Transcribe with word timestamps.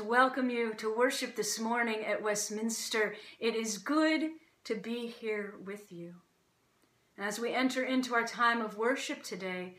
to 0.00 0.06
welcome 0.06 0.48
you 0.48 0.72
to 0.72 0.96
worship 0.96 1.36
this 1.36 1.60
morning 1.60 2.02
at 2.06 2.22
Westminster. 2.22 3.14
It 3.38 3.54
is 3.54 3.76
good 3.76 4.30
to 4.64 4.74
be 4.74 5.08
here 5.08 5.56
with 5.66 5.92
you. 5.92 6.14
And 7.18 7.26
as 7.26 7.38
we 7.38 7.52
enter 7.52 7.84
into 7.84 8.14
our 8.14 8.26
time 8.26 8.62
of 8.62 8.78
worship 8.78 9.22
today, 9.22 9.74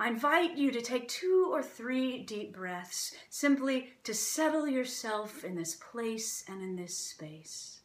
I 0.00 0.08
invite 0.08 0.56
you 0.56 0.72
to 0.72 0.80
take 0.80 1.06
two 1.06 1.48
or 1.52 1.62
three 1.62 2.24
deep 2.24 2.52
breaths, 2.52 3.14
simply 3.28 3.90
to 4.02 4.12
settle 4.12 4.66
yourself 4.66 5.44
in 5.44 5.54
this 5.54 5.76
place 5.76 6.42
and 6.48 6.60
in 6.60 6.74
this 6.74 6.96
space. 6.96 7.79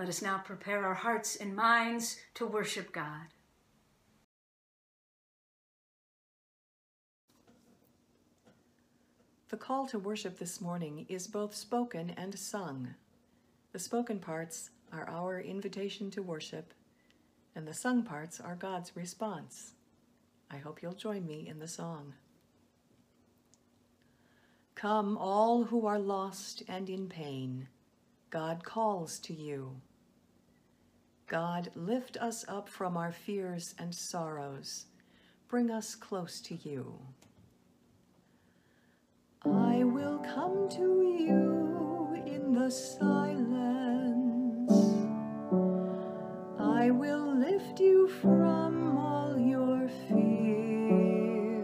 Let 0.00 0.08
us 0.08 0.22
now 0.22 0.38
prepare 0.38 0.86
our 0.86 0.94
hearts 0.94 1.36
and 1.36 1.54
minds 1.54 2.18
to 2.32 2.46
worship 2.46 2.90
God. 2.90 3.34
The 9.50 9.58
call 9.58 9.86
to 9.88 9.98
worship 9.98 10.38
this 10.38 10.58
morning 10.58 11.04
is 11.10 11.26
both 11.26 11.54
spoken 11.54 12.14
and 12.16 12.34
sung. 12.38 12.94
The 13.72 13.78
spoken 13.78 14.20
parts 14.20 14.70
are 14.90 15.06
our 15.06 15.38
invitation 15.38 16.10
to 16.12 16.22
worship, 16.22 16.72
and 17.54 17.68
the 17.68 17.74
sung 17.74 18.02
parts 18.02 18.40
are 18.40 18.56
God's 18.56 18.96
response. 18.96 19.74
I 20.50 20.56
hope 20.56 20.80
you'll 20.80 20.94
join 20.94 21.26
me 21.26 21.46
in 21.46 21.58
the 21.58 21.68
song. 21.68 22.14
Come, 24.76 25.18
all 25.18 25.64
who 25.64 25.84
are 25.84 25.98
lost 25.98 26.62
and 26.68 26.88
in 26.88 27.06
pain, 27.06 27.68
God 28.30 28.64
calls 28.64 29.18
to 29.18 29.34
you. 29.34 29.82
God, 31.30 31.70
lift 31.76 32.16
us 32.16 32.44
up 32.48 32.68
from 32.68 32.96
our 32.96 33.12
fears 33.12 33.76
and 33.78 33.94
sorrows. 33.94 34.86
Bring 35.46 35.70
us 35.70 35.94
close 35.94 36.40
to 36.40 36.56
you. 36.56 36.98
I 39.44 39.84
will 39.84 40.18
come 40.18 40.68
to 40.70 41.02
you 41.02 42.20
in 42.26 42.52
the 42.52 42.68
silence. 42.68 44.72
I 46.58 46.90
will 46.90 47.38
lift 47.38 47.78
you 47.78 48.08
from 48.20 48.98
all 48.98 49.38
your 49.38 49.88
fear. 50.08 51.62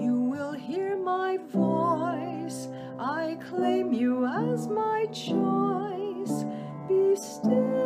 You 0.00 0.14
will 0.14 0.52
hear 0.52 0.96
my 0.96 1.38
voice. 1.38 2.68
I 3.00 3.36
claim 3.48 3.92
you 3.92 4.26
as 4.26 4.68
my 4.68 5.06
choice. 5.06 6.44
Be 6.86 7.16
still. 7.16 7.79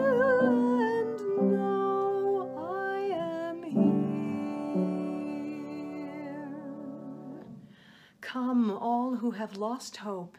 Who 9.24 9.30
have 9.30 9.56
lost 9.56 9.96
hope. 9.96 10.36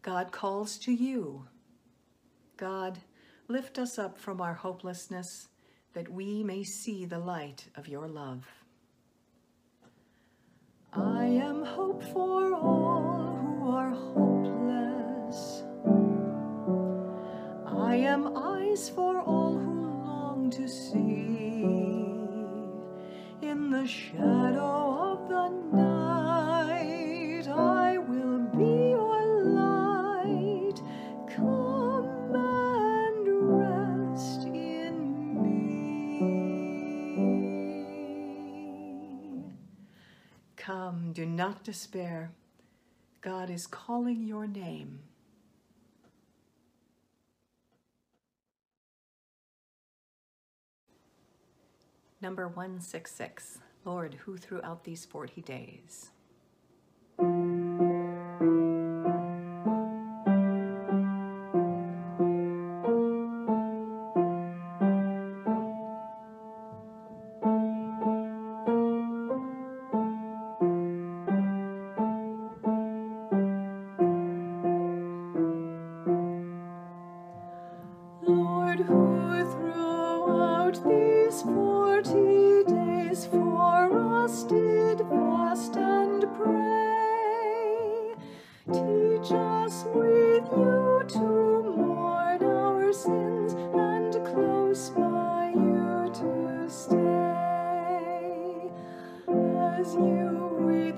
God 0.00 0.30
calls 0.30 0.78
to 0.78 0.92
you. 0.92 1.48
God, 2.56 3.00
lift 3.48 3.80
us 3.80 3.98
up 3.98 4.16
from 4.16 4.40
our 4.40 4.54
hopelessness 4.54 5.48
that 5.92 6.08
we 6.08 6.44
may 6.44 6.62
see 6.62 7.04
the 7.04 7.18
light 7.18 7.66
of 7.74 7.88
your 7.88 8.06
love. 8.06 8.46
I 10.92 11.24
am 11.24 11.64
hope 11.64 12.00
for 12.00 12.54
all 12.54 13.40
who 13.42 13.70
are 13.72 13.90
hopeless. 13.90 15.64
I 17.66 17.96
am 17.96 18.36
eyes 18.36 18.88
for 18.88 19.20
all 19.20 19.58
who 19.58 19.80
long 20.04 20.48
to 20.50 20.68
see. 20.68 21.64
In 23.42 23.70
the 23.72 23.84
shadow 23.84 25.12
of 25.12 25.28
the 25.28 25.48
night, 25.76 25.85
despair. 41.66 42.30
God 43.22 43.50
is 43.50 43.66
calling 43.66 44.22
your 44.22 44.46
name. 44.46 45.00
Number 52.22 52.46
166, 52.46 53.58
Lord, 53.84 54.14
who 54.14 54.36
throughout 54.36 54.84
these 54.84 55.04
40 55.04 55.40
days. 55.42 56.10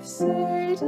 Good 0.01 0.79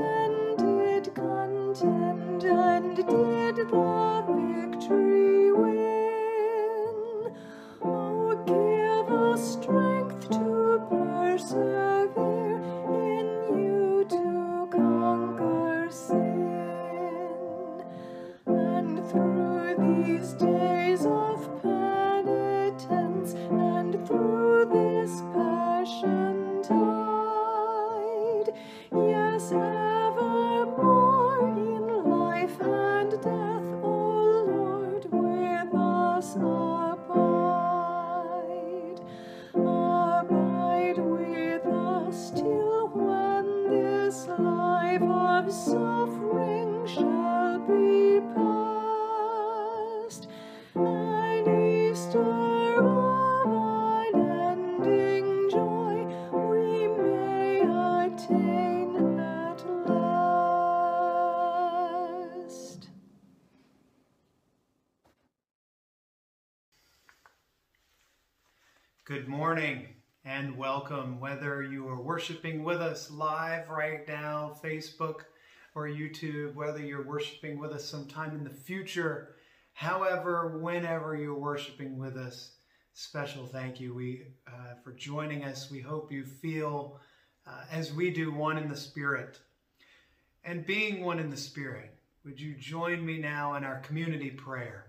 Facebook 74.81 75.21
or 75.75 75.87
YouTube, 75.87 76.53
whether 76.55 76.79
you're 76.79 77.05
worshiping 77.05 77.59
with 77.59 77.71
us 77.71 77.85
sometime 77.85 78.35
in 78.35 78.43
the 78.43 78.49
future, 78.49 79.35
however, 79.73 80.57
whenever 80.57 81.15
you're 81.15 81.37
worshiping 81.37 81.97
with 81.97 82.17
us, 82.17 82.53
special 82.93 83.45
thank 83.45 83.79
you 83.79 83.93
we, 83.93 84.23
uh, 84.47 84.75
for 84.83 84.91
joining 84.93 85.43
us. 85.43 85.71
We 85.71 85.79
hope 85.79 86.11
you 86.11 86.25
feel, 86.25 86.99
uh, 87.47 87.63
as 87.71 87.93
we 87.93 88.11
do, 88.11 88.31
one 88.33 88.57
in 88.57 88.67
the 88.67 88.75
Spirit. 88.75 89.39
And 90.43 90.65
being 90.65 91.03
one 91.03 91.19
in 91.19 91.29
the 91.29 91.37
Spirit, 91.37 91.95
would 92.25 92.39
you 92.39 92.55
join 92.55 93.05
me 93.05 93.17
now 93.17 93.55
in 93.55 93.63
our 93.63 93.79
community 93.79 94.31
prayer? 94.31 94.87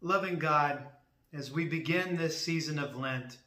Loving 0.00 0.38
God, 0.38 0.84
as 1.32 1.50
we 1.50 1.64
begin 1.64 2.16
this 2.16 2.40
season 2.40 2.78
of 2.78 2.96
Lent, 2.96 3.38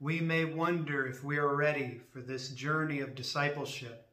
we 0.00 0.20
may 0.20 0.44
wonder 0.44 1.06
if 1.06 1.24
we 1.24 1.36
are 1.36 1.56
ready 1.56 2.00
for 2.12 2.20
this 2.20 2.50
journey 2.50 3.00
of 3.00 3.14
discipleship. 3.14 4.05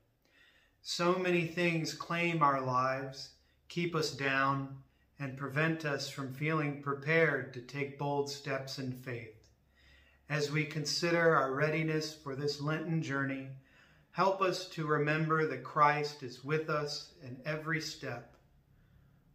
So 0.86 1.16
many 1.16 1.48
things 1.48 1.94
claim 1.94 2.44
our 2.44 2.60
lives, 2.60 3.30
keep 3.70 3.96
us 3.96 4.12
down, 4.12 4.80
and 5.18 5.38
prevent 5.38 5.86
us 5.86 6.10
from 6.10 6.34
feeling 6.34 6.82
prepared 6.82 7.54
to 7.54 7.62
take 7.62 7.98
bold 7.98 8.30
steps 8.30 8.80
in 8.80 8.92
faith. 8.92 9.48
As 10.28 10.52
we 10.52 10.66
consider 10.66 11.38
our 11.38 11.54
readiness 11.54 12.14
for 12.14 12.36
this 12.36 12.60
Lenten 12.60 13.02
journey, 13.02 13.48
help 14.12 14.42
us 14.42 14.68
to 14.72 14.86
remember 14.86 15.48
that 15.48 15.64
Christ 15.64 16.22
is 16.22 16.44
with 16.44 16.70
us 16.70 17.14
in 17.24 17.40
every 17.46 17.80
step. 17.80 18.36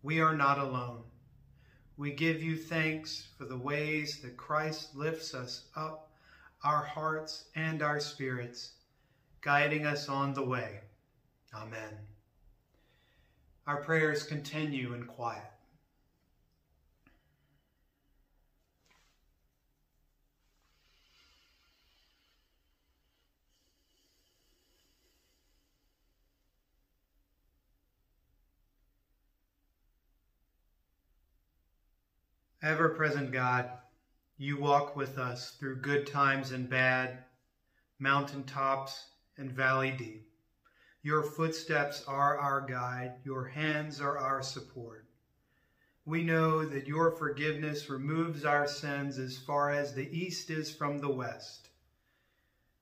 We 0.03 0.21
are 0.21 0.37
not 0.37 0.59
alone. 0.59 1.05
We 1.97 2.13
give 2.13 2.43
you 2.43 2.59
thanks 2.59 3.27
for 3.39 3.47
the 3.47 3.57
ways 3.57 4.21
that 4.21 4.37
Christ 4.37 4.95
lifts 4.95 5.33
us 5.33 5.65
up, 5.75 6.11
our 6.63 6.85
hearts 6.85 7.47
and 7.57 7.81
our 7.81 8.01
spirits, 8.01 8.73
guiding 9.41 9.87
us 9.87 10.11
on 10.11 10.35
the 10.35 10.45
way. 10.45 10.81
Amen. 11.55 11.99
Our 13.67 13.83
prayers 13.83 14.23
continue 14.23 14.95
in 14.95 15.05
quiet. 15.05 15.43
Ever 32.61 32.91
present 32.91 33.33
God, 33.33 33.71
you 34.37 34.59
walk 34.59 34.97
with 34.97 35.17
us 35.17 35.53
through 35.53 35.81
good 35.81 36.07
times 36.07 36.51
and 36.51 36.69
bad, 36.69 37.25
mountain 37.99 38.45
tops 38.45 39.07
and 39.37 39.53
valley 39.53 39.91
deep. 39.91 40.28
Your 41.03 41.23
footsteps 41.23 42.03
are 42.07 42.37
our 42.37 42.61
guide, 42.61 43.13
your 43.23 43.45
hands 43.45 44.01
are 44.01 44.19
our 44.19 44.43
support. 44.43 45.05
We 46.05 46.23
know 46.23 46.65
that 46.65 46.89
your 46.89 47.11
forgiveness 47.11 47.89
removes 47.89 48.45
our 48.45 48.67
sins 48.67 49.19
as 49.19 49.37
far 49.37 49.71
as 49.71 49.93
the 49.93 50.09
east 50.17 50.51
is 50.51 50.71
from 50.71 50.99
the 50.99 51.11
west. 51.11 51.69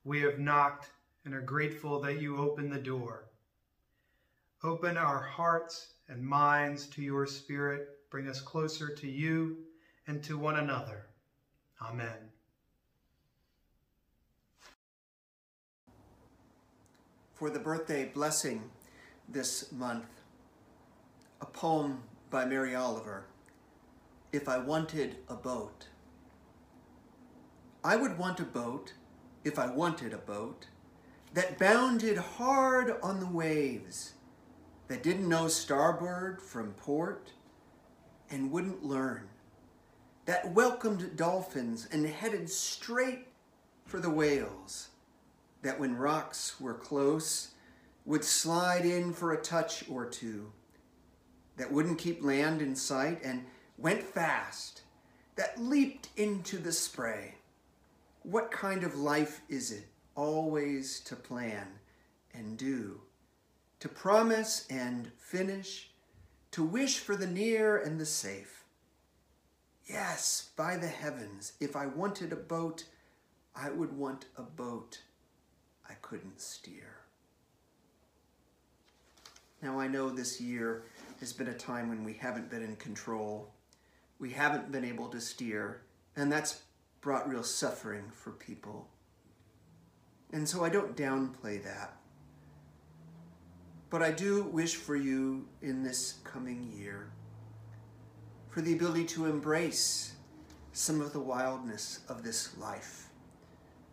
We 0.04 0.20
have 0.20 0.38
knocked 0.38 0.90
and 1.24 1.34
are 1.34 1.42
grateful 1.42 1.98
that 1.98 2.18
you 2.18 2.38
open 2.38 2.70
the 2.70 2.78
door. 2.78 3.26
Open 4.62 4.96
our 4.96 5.20
hearts 5.20 5.88
and 6.08 6.24
minds 6.24 6.86
to 6.88 7.02
your 7.02 7.26
spirit. 7.26 7.82
Bring 8.10 8.28
us 8.28 8.40
closer 8.40 8.90
to 8.90 9.08
you 9.08 9.56
and 10.06 10.22
to 10.22 10.38
one 10.38 10.56
another. 10.56 11.06
Amen. 11.82 12.30
For 17.36 17.50
the 17.50 17.58
birthday 17.58 18.06
blessing 18.06 18.70
this 19.28 19.70
month, 19.70 20.08
a 21.42 21.44
poem 21.44 22.02
by 22.30 22.46
Mary 22.46 22.74
Oliver, 22.74 23.26
If 24.32 24.48
I 24.48 24.56
Wanted 24.56 25.16
a 25.28 25.34
Boat. 25.34 25.88
I 27.84 27.94
would 27.96 28.16
want 28.16 28.40
a 28.40 28.44
boat, 28.44 28.94
if 29.44 29.58
I 29.58 29.66
wanted 29.66 30.14
a 30.14 30.16
boat, 30.16 30.68
that 31.34 31.58
bounded 31.58 32.16
hard 32.16 32.96
on 33.02 33.20
the 33.20 33.26
waves, 33.26 34.14
that 34.88 35.02
didn't 35.02 35.28
know 35.28 35.46
starboard 35.48 36.40
from 36.40 36.72
port, 36.72 37.32
and 38.30 38.50
wouldn't 38.50 38.82
learn 38.82 39.28
that 40.24 40.54
welcomed 40.54 41.16
dolphins 41.16 41.86
and 41.92 42.06
headed 42.06 42.48
straight 42.48 43.26
for 43.84 44.00
the 44.00 44.08
whales, 44.08 44.88
that 45.66 45.80
when 45.80 45.96
rocks 45.96 46.60
were 46.60 46.74
close, 46.74 47.48
would 48.04 48.22
slide 48.22 48.86
in 48.86 49.12
for 49.12 49.32
a 49.32 49.42
touch 49.42 49.82
or 49.90 50.06
two, 50.06 50.52
that 51.56 51.72
wouldn't 51.72 51.98
keep 51.98 52.22
land 52.22 52.62
in 52.62 52.76
sight 52.76 53.18
and 53.24 53.44
went 53.76 54.00
fast, 54.00 54.82
that 55.34 55.60
leaped 55.60 56.08
into 56.16 56.56
the 56.56 56.70
spray. 56.70 57.34
What 58.22 58.52
kind 58.52 58.84
of 58.84 58.94
life 58.94 59.40
is 59.48 59.72
it 59.72 59.86
always 60.14 61.00
to 61.00 61.16
plan 61.16 61.66
and 62.32 62.56
do, 62.56 63.00
to 63.80 63.88
promise 63.88 64.68
and 64.70 65.10
finish, 65.18 65.90
to 66.52 66.62
wish 66.62 67.00
for 67.00 67.16
the 67.16 67.26
near 67.26 67.76
and 67.76 67.98
the 67.98 68.06
safe? 68.06 68.62
Yes, 69.84 70.50
by 70.54 70.76
the 70.76 70.86
heavens, 70.86 71.54
if 71.58 71.74
I 71.74 71.86
wanted 71.86 72.32
a 72.32 72.36
boat, 72.36 72.84
I 73.52 73.70
would 73.70 73.92
want 73.92 74.26
a 74.36 74.42
boat 74.42 75.00
couldn't 76.16 76.40
steer. 76.40 76.96
Now, 79.60 79.78
I 79.78 79.86
know 79.86 80.08
this 80.08 80.40
year 80.40 80.84
has 81.20 81.34
been 81.34 81.48
a 81.48 81.54
time 81.54 81.90
when 81.90 82.04
we 82.04 82.14
haven't 82.14 82.48
been 82.48 82.62
in 82.62 82.76
control. 82.76 83.52
We 84.18 84.30
haven't 84.30 84.72
been 84.72 84.84
able 84.84 85.08
to 85.08 85.20
steer, 85.20 85.82
and 86.16 86.32
that's 86.32 86.62
brought 87.02 87.28
real 87.28 87.42
suffering 87.42 88.04
for 88.14 88.30
people. 88.30 88.88
And 90.32 90.48
so 90.48 90.64
I 90.64 90.70
don't 90.70 90.96
downplay 90.96 91.62
that. 91.64 91.96
But 93.90 94.02
I 94.02 94.10
do 94.10 94.44
wish 94.44 94.76
for 94.76 94.96
you 94.96 95.46
in 95.60 95.82
this 95.82 96.14
coming 96.24 96.72
year 96.74 97.10
for 98.48 98.62
the 98.62 98.72
ability 98.72 99.04
to 99.04 99.26
embrace 99.26 100.14
some 100.72 101.02
of 101.02 101.12
the 101.12 101.20
wildness 101.20 102.00
of 102.08 102.22
this 102.22 102.56
life, 102.56 103.10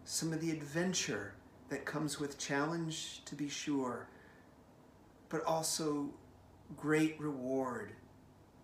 some 0.05 0.31
of 0.31 0.39
the 0.39 0.51
adventure 0.51 1.33
that 1.73 1.85
comes 1.85 2.19
with 2.19 2.37
challenge, 2.37 3.25
to 3.25 3.33
be 3.33 3.49
sure, 3.49 4.07
but 5.27 5.43
also 5.43 6.07
great 6.77 7.19
reward 7.19 7.93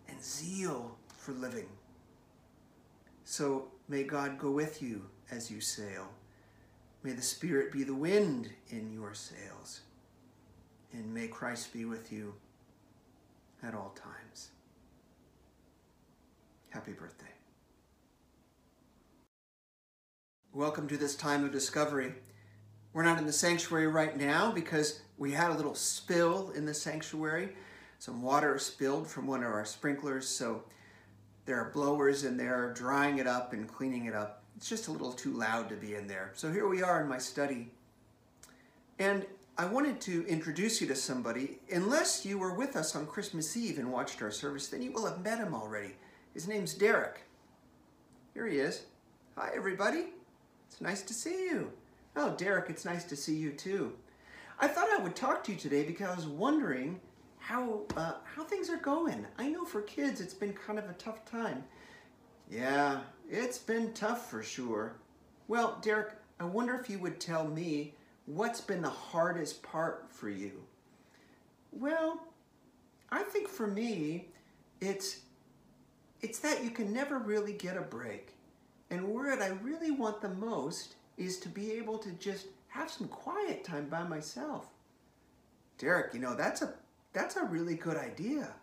and 0.07 0.23
zeal 0.23 0.95
for 1.17 1.31
living. 1.31 1.65
So 3.23 3.69
may 3.87 4.03
God 4.03 4.37
go 4.37 4.51
with 4.51 4.83
you 4.83 5.07
as 5.31 5.49
you 5.49 5.59
sail. 5.59 6.07
May 7.01 7.13
the 7.13 7.23
Spirit 7.23 7.71
be 7.71 7.83
the 7.83 7.95
wind 7.95 8.51
in 8.69 8.93
your 8.93 9.15
sails. 9.15 9.81
And 10.93 11.11
may 11.11 11.27
Christ 11.27 11.73
be 11.73 11.85
with 11.85 12.13
you 12.13 12.35
at 13.63 13.73
all 13.73 13.95
times. 13.95 14.49
Happy 16.69 16.91
birthday. 16.91 17.25
Welcome 20.53 20.87
to 20.89 20.97
this 20.97 21.15
time 21.15 21.43
of 21.43 21.51
discovery. 21.51 22.13
We're 22.93 23.03
not 23.03 23.19
in 23.19 23.25
the 23.25 23.33
sanctuary 23.33 23.87
right 23.87 24.17
now 24.17 24.51
because 24.51 25.01
we 25.17 25.31
had 25.31 25.51
a 25.51 25.53
little 25.53 25.75
spill 25.75 26.51
in 26.51 26.65
the 26.65 26.73
sanctuary. 26.73 27.49
Some 27.99 28.21
water 28.21 28.57
spilled 28.57 29.07
from 29.07 29.27
one 29.27 29.43
of 29.43 29.51
our 29.51 29.65
sprinklers, 29.65 30.27
so 30.27 30.63
there 31.45 31.57
are 31.57 31.71
blowers 31.71 32.23
in 32.23 32.37
there 32.37 32.73
drying 32.73 33.19
it 33.19 33.27
up 33.27 33.53
and 33.53 33.67
cleaning 33.67 34.05
it 34.05 34.15
up. 34.15 34.43
It's 34.55 34.67
just 34.67 34.87
a 34.87 34.91
little 34.91 35.13
too 35.13 35.33
loud 35.33 35.69
to 35.69 35.75
be 35.75 35.95
in 35.95 36.07
there. 36.07 36.31
So 36.33 36.51
here 36.51 36.67
we 36.67 36.81
are 36.81 37.01
in 37.01 37.07
my 37.07 37.17
study. 37.17 37.71
And 38.97 39.25
I 39.57 39.65
wanted 39.65 40.01
to 40.01 40.25
introduce 40.27 40.81
you 40.81 40.87
to 40.87 40.95
somebody. 40.95 41.59
Unless 41.71 42.25
you 42.25 42.37
were 42.37 42.53
with 42.53 42.75
us 42.75 42.95
on 42.95 43.05
Christmas 43.05 43.55
Eve 43.55 43.77
and 43.77 43.91
watched 43.91 44.21
our 44.21 44.31
service, 44.31 44.67
then 44.67 44.81
you 44.81 44.91
will 44.91 45.05
have 45.05 45.23
met 45.23 45.37
him 45.37 45.53
already. 45.53 45.95
His 46.33 46.47
name's 46.47 46.73
Derek. 46.73 47.21
Here 48.33 48.47
he 48.47 48.57
is. 48.57 48.83
Hi, 49.37 49.51
everybody. 49.53 50.13
It's 50.67 50.81
nice 50.81 51.01
to 51.03 51.13
see 51.13 51.45
you. 51.45 51.71
Oh, 52.21 52.31
Derek, 52.31 52.69
it's 52.69 52.83
nice 52.83 53.05
to 53.05 53.15
see 53.15 53.37
you 53.37 53.51
too. 53.51 53.93
I 54.59 54.67
thought 54.67 54.89
I 54.91 55.01
would 55.01 55.15
talk 55.15 55.41
to 55.45 55.53
you 55.53 55.57
today 55.57 55.83
because 55.83 56.09
I 56.09 56.15
was 56.17 56.27
wondering 56.27 56.99
how 57.37 57.83
uh, 57.95 58.15
how 58.35 58.43
things 58.43 58.69
are 58.69 58.75
going. 58.75 59.25
I 59.37 59.47
know 59.47 59.63
for 59.63 59.81
kids 59.83 60.19
it's 60.19 60.33
been 60.33 60.51
kind 60.51 60.77
of 60.77 60.89
a 60.89 60.93
tough 60.93 61.23
time. 61.23 61.63
Yeah, 62.51 62.99
it's 63.29 63.57
been 63.57 63.93
tough 63.93 64.29
for 64.29 64.43
sure. 64.43 64.97
Well, 65.47 65.79
Derek, 65.81 66.11
I 66.41 66.43
wonder 66.43 66.75
if 66.75 66.89
you 66.89 66.99
would 66.99 67.21
tell 67.21 67.47
me 67.47 67.93
what's 68.25 68.59
been 68.59 68.81
the 68.81 68.89
hardest 68.89 69.63
part 69.63 70.07
for 70.09 70.27
you. 70.27 70.51
Well, 71.71 72.21
I 73.09 73.23
think 73.23 73.47
for 73.47 73.65
me, 73.65 74.27
it's 74.81 75.21
it's 76.19 76.39
that 76.39 76.65
you 76.65 76.71
can 76.71 76.91
never 76.91 77.17
really 77.17 77.53
get 77.53 77.77
a 77.77 77.81
break. 77.81 78.33
And 78.89 79.07
what 79.07 79.41
I 79.41 79.51
really 79.63 79.91
want 79.91 80.19
the 80.19 80.27
most 80.27 80.95
is 81.19 81.37
to 81.39 81.49
be 81.49 81.73
able 81.73 81.99
to 81.99 82.11
just 82.13 82.47
have 82.69 82.89
some 82.89 83.07
quiet 83.07 83.63
time 83.63 83.89
by 83.89 84.03
myself. 84.03 84.67
Derek, 85.77 86.13
you 86.13 86.19
know, 86.19 86.35
that's 86.35 86.61
a 86.61 86.73
that's 87.13 87.35
a 87.35 87.43
really 87.43 87.75
good 87.75 87.97
idea. 87.97 88.53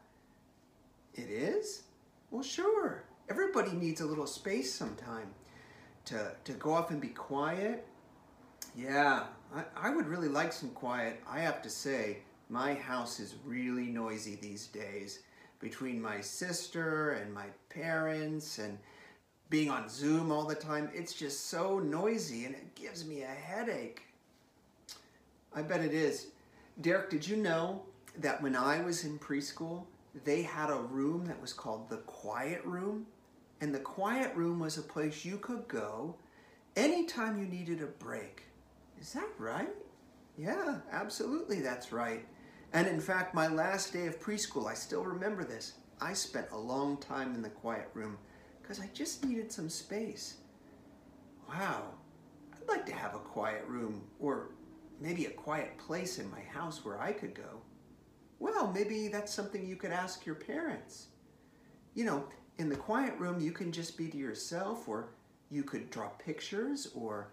It 1.15 1.31
is? 1.31 1.85
Well, 2.31 2.43
sure. 2.43 3.05
Everybody 3.29 3.73
needs 3.73 4.01
a 4.01 4.07
little 4.07 4.27
space 4.27 4.73
sometime 4.73 5.29
to, 6.05 6.33
to 6.45 6.53
go 6.53 6.75
off 6.75 6.91
and 6.91 7.01
be 7.01 7.09
quiet. 7.09 7.87
Yeah, 8.77 9.25
I, 9.55 9.65
I 9.77 9.91
would 9.95 10.07
really 10.07 10.29
like 10.29 10.53
some 10.53 10.71
quiet, 10.71 11.21
I 11.29 11.41
have 11.41 11.63
to 11.63 11.71
say. 11.71 12.19
My 12.49 12.75
house 12.75 13.19
is 13.19 13.35
really 13.45 13.87
noisy 13.87 14.37
these 14.37 14.69
days 14.69 15.21
between 15.59 16.01
my 16.01 16.21
sister 16.21 17.13
and 17.13 17.33
my 17.33 17.47
parents 17.71 18.59
and 18.59 18.79
being 19.49 19.71
on 19.71 19.89
Zoom 19.89 20.33
all 20.33 20.45
the 20.45 20.55
time. 20.55 20.91
It's 20.95 21.13
just 21.13 21.47
so 21.49 21.79
noisy 21.79 22.45
and 22.45 22.55
it 22.55 22.75
gives 22.75 23.07
me 23.07 23.23
a 23.23 23.27
headache. 23.27 24.03
I 25.55 25.63
bet 25.63 25.81
it 25.81 25.95
is. 25.95 26.29
Derek, 26.81 27.11
did 27.11 27.27
you 27.27 27.37
know 27.37 27.83
that 28.19 28.43
when 28.43 28.57
I 28.57 28.83
was 28.83 29.05
in 29.05 29.19
preschool, 29.19 29.85
they 30.25 30.43
had 30.43 30.71
a 30.71 30.75
room 30.75 31.27
that 31.27 31.41
was 31.41 31.53
called 31.53 31.89
the 31.89 31.99
quiet 31.99 32.65
room? 32.65 33.07
And 33.61 33.75
the 33.75 33.81
quiet 33.81 34.35
room 34.35 34.59
was 34.59 34.77
a 34.77 34.83
place 34.83 35.25
you 35.25 35.39
could 35.39 35.67
go 35.69 36.17
anytime 36.77 37.39
you 37.39 37.47
needed 37.47 37.83
a 37.83 37.87
break. 37.87 38.43
Is 39.01 39.13
that 39.15 39.29
right? 39.39 39.75
Yeah, 40.37 40.79
absolutely, 40.93 41.61
that's 41.61 41.93
right. 41.93 42.27
And 42.73 42.87
in 42.87 43.01
fact, 43.01 43.35
my 43.35 43.47
last 43.47 43.93
day 43.93 44.07
of 44.07 44.21
preschool, 44.21 44.67
I 44.67 44.75
still 44.75 45.05
remember 45.05 45.45
this. 45.45 45.75
I 46.01 46.13
spent 46.13 46.49
a 46.53 46.59
long 46.59 46.99
time 46.99 47.35
in 47.35 47.41
the 47.41 47.49
quiet 47.49 47.89
room 47.95 48.19
because 48.67 48.83
I 48.83 48.91
just 48.93 49.25
needed 49.25 49.53
some 49.53 49.69
space. 49.69 50.39
Wow, 51.49 51.85
I'd 52.53 52.69
like 52.69 52.85
to 52.87 52.95
have 52.95 53.15
a 53.15 53.21
quiet 53.21 53.65
room 53.69 54.03
or 54.19 54.51
maybe 55.01 55.27
a 55.27 55.31
quiet 55.31 55.79
place 55.79 56.19
in 56.19 56.29
my 56.31 56.41
house 56.41 56.85
where 56.85 57.01
I 57.01 57.13
could 57.13 57.33
go. 57.33 57.61
Well, 58.41 58.73
maybe 58.73 59.07
that's 59.07 59.33
something 59.33 59.65
you 59.65 59.77
could 59.77 59.93
ask 59.93 60.27
your 60.27 60.35
parents. 60.35 61.07
You 61.95 62.07
know, 62.07 62.29
in 62.59 62.69
the 62.69 62.77
quiet 62.77 63.17
room, 63.19 63.41
you 63.41 63.53
can 63.53 63.71
just 63.71 63.97
be 63.97 64.09
to 64.09 64.17
yourself, 64.17 64.89
or 64.89 65.11
you 65.49 65.63
could 65.63 65.89
draw 65.91 66.09
pictures, 66.09 66.89
or 66.95 67.31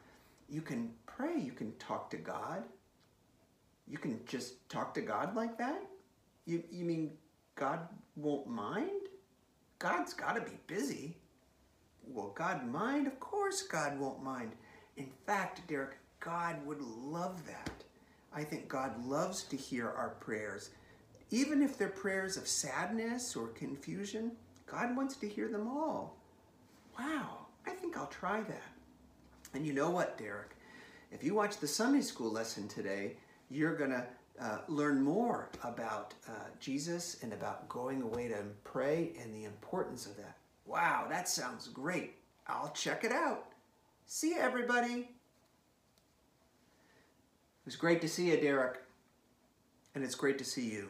you 0.48 0.62
can 0.62 0.94
pray, 1.08 1.40
you 1.40 1.52
can 1.52 1.74
talk 1.78 2.12
to 2.12 2.18
God. 2.18 2.64
You 3.88 3.98
can 3.98 4.20
just 4.28 4.70
talk 4.70 4.94
to 4.94 5.02
God 5.02 5.36
like 5.36 5.58
that? 5.58 5.82
You, 6.46 6.64
you 6.72 6.86
mean 6.86 7.12
God 7.56 7.80
won't 8.16 8.48
mind? 8.48 8.92
God's 9.80 10.14
got 10.14 10.36
to 10.36 10.42
be 10.42 10.58
busy. 10.68 11.18
Will 12.08 12.30
God 12.30 12.68
mind? 12.68 13.08
Of 13.08 13.20
course, 13.20 13.62
God 13.62 14.00
won't 14.00 14.24
mind. 14.24 14.52
In 14.98 15.10
fact, 15.26 15.68
Derek, 15.68 15.98
God 16.20 16.66
would 16.66 16.82
love 16.82 17.46
that. 17.48 17.72
I 18.34 18.44
think 18.44 18.68
God 18.68 19.06
loves 19.06 19.44
to 19.44 19.58
hear 19.58 19.90
our 19.90 20.10
prayers. 20.20 20.72
Even 21.32 21.62
if 21.62 21.78
they're 21.78 21.90
prayers 21.90 22.38
of 22.38 22.48
sadness 22.48 23.36
or 23.36 23.48
confusion, 23.50 24.32
God 24.66 24.96
wants 24.96 25.16
to 25.18 25.28
hear 25.28 25.48
them 25.50 25.68
all. 25.68 26.16
Wow, 26.98 27.48
I 27.66 27.72
think 27.72 27.98
I'll 27.98 28.08
try 28.08 28.42
that. 28.42 28.62
And 29.54 29.66
you 29.66 29.74
know 29.74 29.90
what, 29.90 30.18
Derek? 30.18 30.56
If 31.12 31.24
you 31.24 31.36
watch 31.36 31.58
the 31.58 31.68
Sunday 31.68 32.02
school 32.02 32.32
lesson 32.32 32.68
today, 32.68 33.18
you're 33.50 33.76
going 33.76 33.92
to 33.92 34.06
uh, 34.42 34.58
learn 34.68 35.02
more 35.02 35.50
about 35.64 36.14
uh, 36.28 36.32
Jesus 36.60 37.18
and 37.22 37.34
about 37.34 37.70
going 37.70 38.02
away 38.02 38.28
to 38.30 38.44
pray 38.64 39.14
and 39.22 39.34
the 39.34 39.44
importance 39.44 40.06
of 40.06 40.18
that. 40.18 40.38
Wow, 40.66 41.08
that 41.10 41.28
sounds 41.28 41.68
great. 41.68 42.16
I'll 42.48 42.72
check 42.72 43.04
it 43.04 43.12
out. 43.12 43.46
See 44.06 44.30
you, 44.30 44.40
everybody. 44.40 45.10
It 47.64 47.66
was 47.66 47.76
great 47.76 48.02
to 48.02 48.08
see 48.08 48.32
you, 48.32 48.40
Derek. 48.40 48.80
And 49.96 50.04
it's 50.04 50.16
great 50.16 50.38
to 50.40 50.46
see 50.46 50.70
you. 50.70 50.90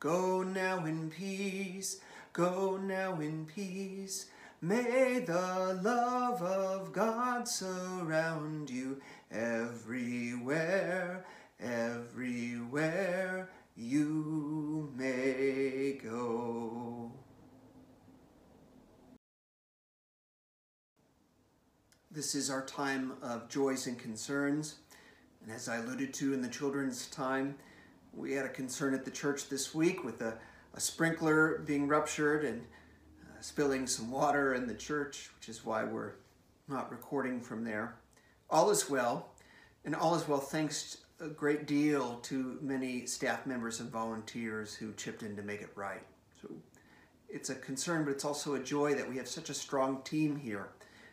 Go 0.00 0.42
now 0.42 0.84
in 0.84 1.10
peace. 1.10 2.00
Go 2.32 2.76
now 2.76 3.20
in 3.20 3.46
peace. 3.46 4.26
May 4.60 5.18
the 5.18 5.80
love 5.82 6.40
of 6.40 6.92
God 6.92 7.48
surround 7.48 8.70
you 8.70 9.00
everywhere, 9.30 11.24
everywhere 11.60 13.48
you 13.76 14.92
may 14.96 15.98
go. 16.02 16.91
This 22.14 22.34
is 22.34 22.50
our 22.50 22.62
time 22.66 23.14
of 23.22 23.48
joys 23.48 23.86
and 23.86 23.98
concerns. 23.98 24.74
And 25.42 25.50
as 25.50 25.66
I 25.66 25.76
alluded 25.76 26.12
to 26.14 26.34
in 26.34 26.42
the 26.42 26.48
children's 26.48 27.06
time, 27.06 27.56
we 28.12 28.32
had 28.32 28.44
a 28.44 28.50
concern 28.50 28.92
at 28.92 29.06
the 29.06 29.10
church 29.10 29.48
this 29.48 29.74
week 29.74 30.04
with 30.04 30.20
a, 30.20 30.36
a 30.74 30.80
sprinkler 30.80 31.62
being 31.64 31.88
ruptured 31.88 32.44
and 32.44 32.60
uh, 33.22 33.40
spilling 33.40 33.86
some 33.86 34.10
water 34.10 34.52
in 34.52 34.66
the 34.66 34.74
church, 34.74 35.30
which 35.38 35.48
is 35.48 35.64
why 35.64 35.84
we're 35.84 36.12
not 36.68 36.90
recording 36.90 37.40
from 37.40 37.64
there. 37.64 37.94
All 38.50 38.70
is 38.70 38.90
well, 38.90 39.30
and 39.86 39.96
all 39.96 40.14
is 40.14 40.28
well 40.28 40.38
thanks 40.38 40.98
a 41.18 41.28
great 41.28 41.66
deal 41.66 42.16
to 42.24 42.58
many 42.60 43.06
staff 43.06 43.46
members 43.46 43.80
and 43.80 43.90
volunteers 43.90 44.74
who 44.74 44.92
chipped 44.98 45.22
in 45.22 45.34
to 45.36 45.42
make 45.42 45.62
it 45.62 45.70
right. 45.76 46.02
So 46.42 46.50
it's 47.30 47.48
a 47.48 47.54
concern, 47.54 48.04
but 48.04 48.10
it's 48.10 48.26
also 48.26 48.56
a 48.56 48.60
joy 48.60 48.92
that 48.96 49.08
we 49.08 49.16
have 49.16 49.28
such 49.28 49.48
a 49.48 49.54
strong 49.54 50.02
team 50.02 50.36
here 50.36 50.68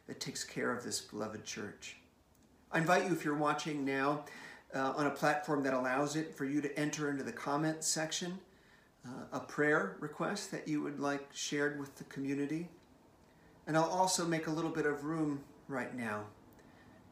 that 0.09 0.19
takes 0.19 0.43
care 0.43 0.71
of 0.71 0.83
this 0.83 0.99
beloved 0.99 1.45
church. 1.45 1.97
I 2.71 2.79
invite 2.79 3.05
you, 3.05 3.13
if 3.13 3.23
you're 3.23 3.37
watching 3.37 3.85
now 3.85 4.25
uh, 4.75 4.93
on 4.97 5.05
a 5.05 5.11
platform 5.11 5.63
that 5.63 5.73
allows 5.73 6.15
it, 6.15 6.35
for 6.35 6.45
you 6.45 6.61
to 6.61 6.79
enter 6.79 7.11
into 7.11 7.23
the 7.23 7.31
comment 7.31 7.83
section 7.83 8.39
uh, 9.05 9.37
a 9.37 9.39
prayer 9.39 9.95
request 9.99 10.51
that 10.51 10.67
you 10.67 10.81
would 10.81 10.99
like 10.99 11.29
shared 11.31 11.79
with 11.79 11.95
the 11.95 12.03
community. 12.05 12.67
And 13.67 13.77
I'll 13.77 13.83
also 13.83 14.25
make 14.25 14.47
a 14.47 14.51
little 14.51 14.71
bit 14.71 14.87
of 14.87 15.05
room 15.05 15.41
right 15.67 15.95
now, 15.95 16.23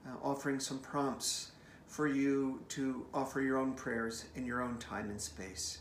uh, 0.08 0.16
offering 0.24 0.60
some 0.60 0.80
prompts 0.80 1.51
for 1.86 2.08
you 2.08 2.63
to 2.70 3.06
offer 3.13 3.42
your 3.42 3.58
own 3.58 3.74
prayers 3.74 4.25
in 4.36 4.44
your 4.44 4.63
own 4.63 4.80
time 4.80 5.12
and 5.12 5.22
space. 5.22 5.80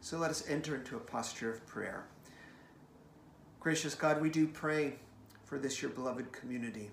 So 0.00 0.18
let 0.18 0.30
us 0.30 0.48
enter 0.48 0.76
into 0.76 0.96
a 0.96 1.00
posture 1.00 1.50
of 1.50 1.66
prayer. 1.66 2.04
Gracious 3.58 3.96
God, 3.96 4.22
we 4.22 4.30
do 4.30 4.46
pray 4.46 4.94
for 5.54 5.60
this, 5.60 5.80
your 5.80 5.92
beloved 5.92 6.32
community. 6.32 6.90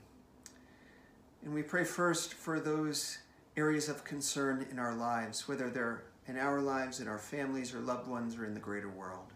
And 1.44 1.52
we 1.52 1.64
pray 1.64 1.84
first 1.84 2.36
for 2.36 2.60
those 2.60 3.18
areas 3.58 3.90
of 3.90 4.04
concern 4.04 4.68
in 4.70 4.78
our 4.78 4.94
lives, 4.94 5.48
whether 5.48 5.72
they're 5.72 6.04
in 6.28 6.38
our 6.38 6.62
lives, 6.62 7.00
in 7.00 7.08
our 7.08 7.18
families 7.18 7.74
or 7.74 7.80
loved 7.80 8.08
ones, 8.08 8.38
or 8.38 8.46
in 8.46 8.54
the 8.54 8.60
greater 8.60 8.88
world. 8.88 9.34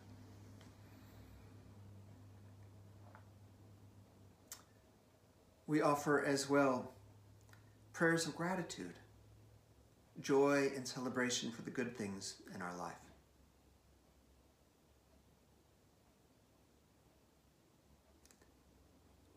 We 5.66 5.82
offer 5.82 6.24
as 6.24 6.48
well 6.48 6.92
prayers 7.94 8.28
of 8.28 8.36
gratitude, 8.36 8.94
joy, 10.22 10.70
and 10.76 10.88
celebration 10.88 11.50
for 11.50 11.64
the 11.64 11.72
good 11.72 11.98
things 11.98 12.36
in 12.54 12.62
our 12.62 12.78
life. 12.78 13.05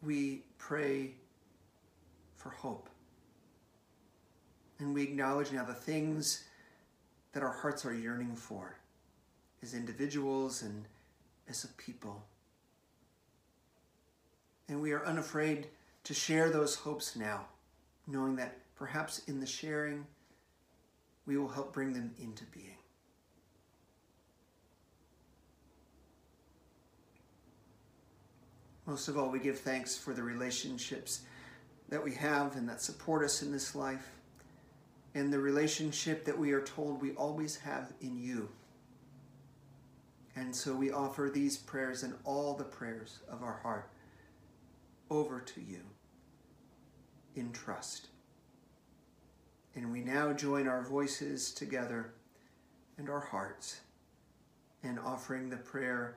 We 0.08 0.40
pray 0.56 1.10
for 2.36 2.48
hope. 2.48 2.88
And 4.78 4.94
we 4.94 5.02
acknowledge 5.02 5.52
now 5.52 5.64
the 5.64 5.74
things 5.74 6.44
that 7.32 7.42
our 7.42 7.52
hearts 7.52 7.84
are 7.84 7.92
yearning 7.92 8.34
for 8.34 8.74
as 9.62 9.74
individuals 9.74 10.62
and 10.62 10.86
as 11.46 11.64
a 11.64 11.68
people. 11.74 12.24
And 14.70 14.80
we 14.80 14.92
are 14.92 15.04
unafraid 15.04 15.66
to 16.04 16.14
share 16.14 16.48
those 16.48 16.74
hopes 16.74 17.14
now, 17.14 17.44
knowing 18.06 18.36
that 18.36 18.56
perhaps 18.76 19.18
in 19.28 19.40
the 19.40 19.46
sharing, 19.46 20.06
we 21.26 21.36
will 21.36 21.48
help 21.48 21.74
bring 21.74 21.92
them 21.92 22.14
into 22.18 22.44
being. 22.44 22.77
Most 28.88 29.09
of 29.09 29.18
all, 29.18 29.28
we 29.28 29.38
give 29.38 29.59
thanks 29.59 29.99
for 29.99 30.14
the 30.14 30.23
relationships 30.23 31.21
that 31.90 32.02
we 32.02 32.14
have 32.14 32.57
and 32.57 32.66
that 32.71 32.80
support 32.80 33.23
us 33.23 33.42
in 33.42 33.52
this 33.52 33.75
life 33.75 34.12
and 35.14 35.30
the 35.30 35.38
relationship 35.38 36.25
that 36.25 36.38
we 36.38 36.52
are 36.52 36.62
told 36.62 37.02
we 37.02 37.11
always 37.12 37.54
have 37.54 37.92
in 38.00 38.18
you. 38.18 38.49
And 40.37 40.57
so 40.57 40.75
we 40.75 40.90
offer 40.90 41.30
these 41.30 41.59
prayers 41.59 42.02
and 42.02 42.14
all 42.25 42.54
the 42.54 42.64
prayers 42.64 43.18
of 43.30 43.42
our 43.42 43.61
heart 43.62 43.90
over 45.11 45.40
to 45.40 45.61
you 45.61 45.83
in 47.37 47.52
trust. 47.52 48.09
And 49.76 49.92
we 49.92 50.00
now 50.00 50.33
join 50.33 50.66
our 50.66 50.83
voices 50.83 51.52
together 51.52 52.14
and 52.97 53.11
our 53.11 53.21
hearts 53.21 53.80
in 54.83 54.99
offering 54.99 55.50
the 55.50 55.59
prayer 55.59 56.16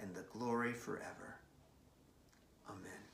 and 0.00 0.14
the 0.14 0.24
glory 0.32 0.72
forever. 0.72 1.36
Amen. 2.68 3.08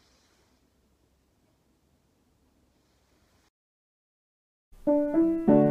If 4.87 5.64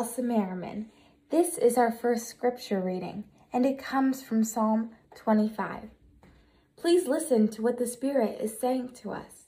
Elsa 0.00 0.22
Merriman. 0.22 0.86
This 1.28 1.58
is 1.58 1.76
our 1.76 1.92
first 1.92 2.26
scripture 2.26 2.80
reading, 2.80 3.24
and 3.52 3.66
it 3.66 3.78
comes 3.78 4.22
from 4.22 4.44
Psalm 4.44 4.92
25. 5.14 5.90
Please 6.74 7.06
listen 7.06 7.48
to 7.48 7.60
what 7.60 7.76
the 7.76 7.86
Spirit 7.86 8.40
is 8.40 8.58
saying 8.58 8.92
to 9.02 9.10
us. 9.10 9.44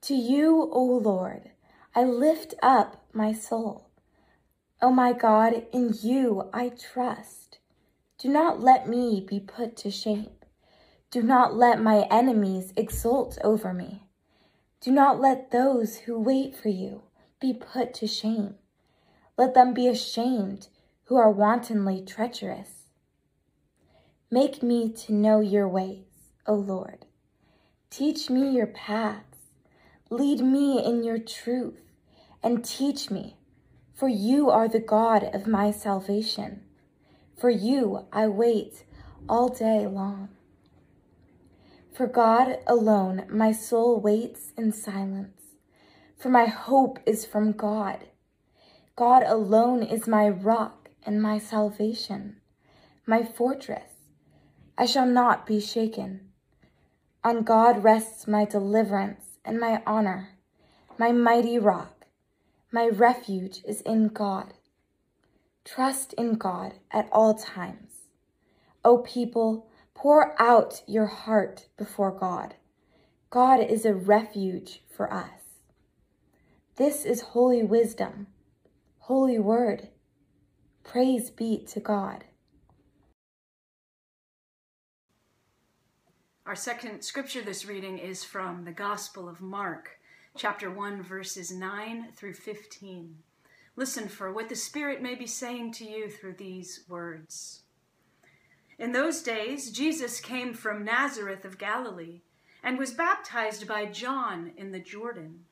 To 0.00 0.14
you, 0.14 0.70
O 0.72 0.82
Lord, 0.82 1.50
I 1.94 2.04
lift 2.04 2.54
up 2.62 3.04
my 3.12 3.34
soul. 3.34 3.90
O 4.80 4.90
my 4.90 5.12
God, 5.12 5.66
in 5.70 5.92
you 6.00 6.48
I 6.54 6.70
trust. 6.70 7.58
Do 8.16 8.30
not 8.30 8.62
let 8.62 8.88
me 8.88 9.22
be 9.28 9.38
put 9.38 9.76
to 9.76 9.90
shame. 9.90 10.30
Do 11.10 11.20
not 11.20 11.54
let 11.54 11.78
my 11.78 12.06
enemies 12.10 12.72
exult 12.74 13.36
over 13.44 13.74
me. 13.74 14.04
Do 14.80 14.90
not 14.90 15.20
let 15.20 15.50
those 15.50 15.98
who 15.98 16.18
wait 16.18 16.56
for 16.56 16.70
you 16.70 17.02
be 17.38 17.52
put 17.52 17.92
to 17.92 18.06
shame. 18.06 18.54
Let 19.38 19.54
them 19.54 19.72
be 19.72 19.86
ashamed 19.86 20.66
who 21.04 21.16
are 21.16 21.30
wantonly 21.30 22.02
treacherous. 22.04 22.88
Make 24.32 24.64
me 24.64 24.90
to 24.90 25.12
know 25.12 25.38
your 25.38 25.68
ways, 25.68 26.32
O 26.44 26.54
Lord. 26.54 27.06
Teach 27.88 28.28
me 28.28 28.50
your 28.50 28.66
paths. 28.66 29.38
Lead 30.10 30.40
me 30.40 30.84
in 30.84 31.04
your 31.04 31.18
truth 31.18 31.80
and 32.42 32.64
teach 32.64 33.12
me, 33.12 33.36
for 33.94 34.08
you 34.08 34.50
are 34.50 34.68
the 34.68 34.80
God 34.80 35.22
of 35.32 35.46
my 35.46 35.70
salvation. 35.70 36.64
For 37.36 37.48
you 37.48 38.06
I 38.12 38.26
wait 38.26 38.84
all 39.28 39.48
day 39.48 39.86
long. 39.86 40.30
For 41.92 42.08
God 42.08 42.58
alone 42.66 43.24
my 43.30 43.52
soul 43.52 44.00
waits 44.00 44.52
in 44.56 44.72
silence, 44.72 45.42
for 46.16 46.28
my 46.28 46.46
hope 46.46 46.98
is 47.06 47.24
from 47.24 47.52
God. 47.52 48.08
God 48.98 49.22
alone 49.22 49.84
is 49.84 50.08
my 50.08 50.28
rock 50.28 50.88
and 51.06 51.22
my 51.22 51.38
salvation, 51.38 52.40
my 53.06 53.22
fortress. 53.22 53.92
I 54.76 54.86
shall 54.86 55.06
not 55.06 55.46
be 55.46 55.60
shaken. 55.60 56.30
On 57.22 57.44
God 57.44 57.84
rests 57.84 58.26
my 58.26 58.44
deliverance 58.44 59.38
and 59.44 59.60
my 59.60 59.84
honor, 59.86 60.30
my 60.98 61.12
mighty 61.12 61.60
rock. 61.60 62.06
My 62.72 62.88
refuge 62.88 63.60
is 63.64 63.82
in 63.82 64.08
God. 64.08 64.54
Trust 65.64 66.12
in 66.14 66.34
God 66.34 66.74
at 66.90 67.08
all 67.12 67.34
times. 67.34 68.08
O 68.84 68.98
people, 68.98 69.68
Pour 69.94 70.34
out 70.42 70.82
your 70.88 71.06
heart 71.06 71.68
before 71.76 72.10
God. 72.10 72.56
God 73.30 73.60
is 73.60 73.84
a 73.84 73.94
refuge 73.94 74.82
for 74.90 75.12
us. 75.12 75.60
This 76.74 77.04
is 77.04 77.20
holy 77.20 77.62
wisdom, 77.62 78.26
holy 79.08 79.38
word. 79.38 79.88
Praise 80.84 81.30
be 81.30 81.64
to 81.66 81.80
God. 81.80 82.24
Our 86.44 86.54
second 86.54 87.00
scripture 87.00 87.40
this 87.40 87.64
reading 87.64 87.96
is 87.96 88.22
from 88.22 88.66
the 88.66 88.70
Gospel 88.70 89.26
of 89.26 89.40
Mark, 89.40 89.92
chapter 90.36 90.70
1, 90.70 91.02
verses 91.02 91.50
9 91.50 92.08
through 92.16 92.34
15. 92.34 93.14
Listen 93.76 94.08
for 94.08 94.30
what 94.30 94.50
the 94.50 94.54
Spirit 94.54 95.00
may 95.00 95.14
be 95.14 95.26
saying 95.26 95.72
to 95.72 95.86
you 95.86 96.10
through 96.10 96.34
these 96.34 96.84
words. 96.86 97.62
In 98.78 98.92
those 98.92 99.22
days, 99.22 99.70
Jesus 99.70 100.20
came 100.20 100.52
from 100.52 100.84
Nazareth 100.84 101.46
of 101.46 101.56
Galilee 101.56 102.20
and 102.62 102.76
was 102.76 102.92
baptized 102.92 103.66
by 103.66 103.86
John 103.86 104.52
in 104.58 104.72
the 104.72 104.80
Jordan. 104.80 105.46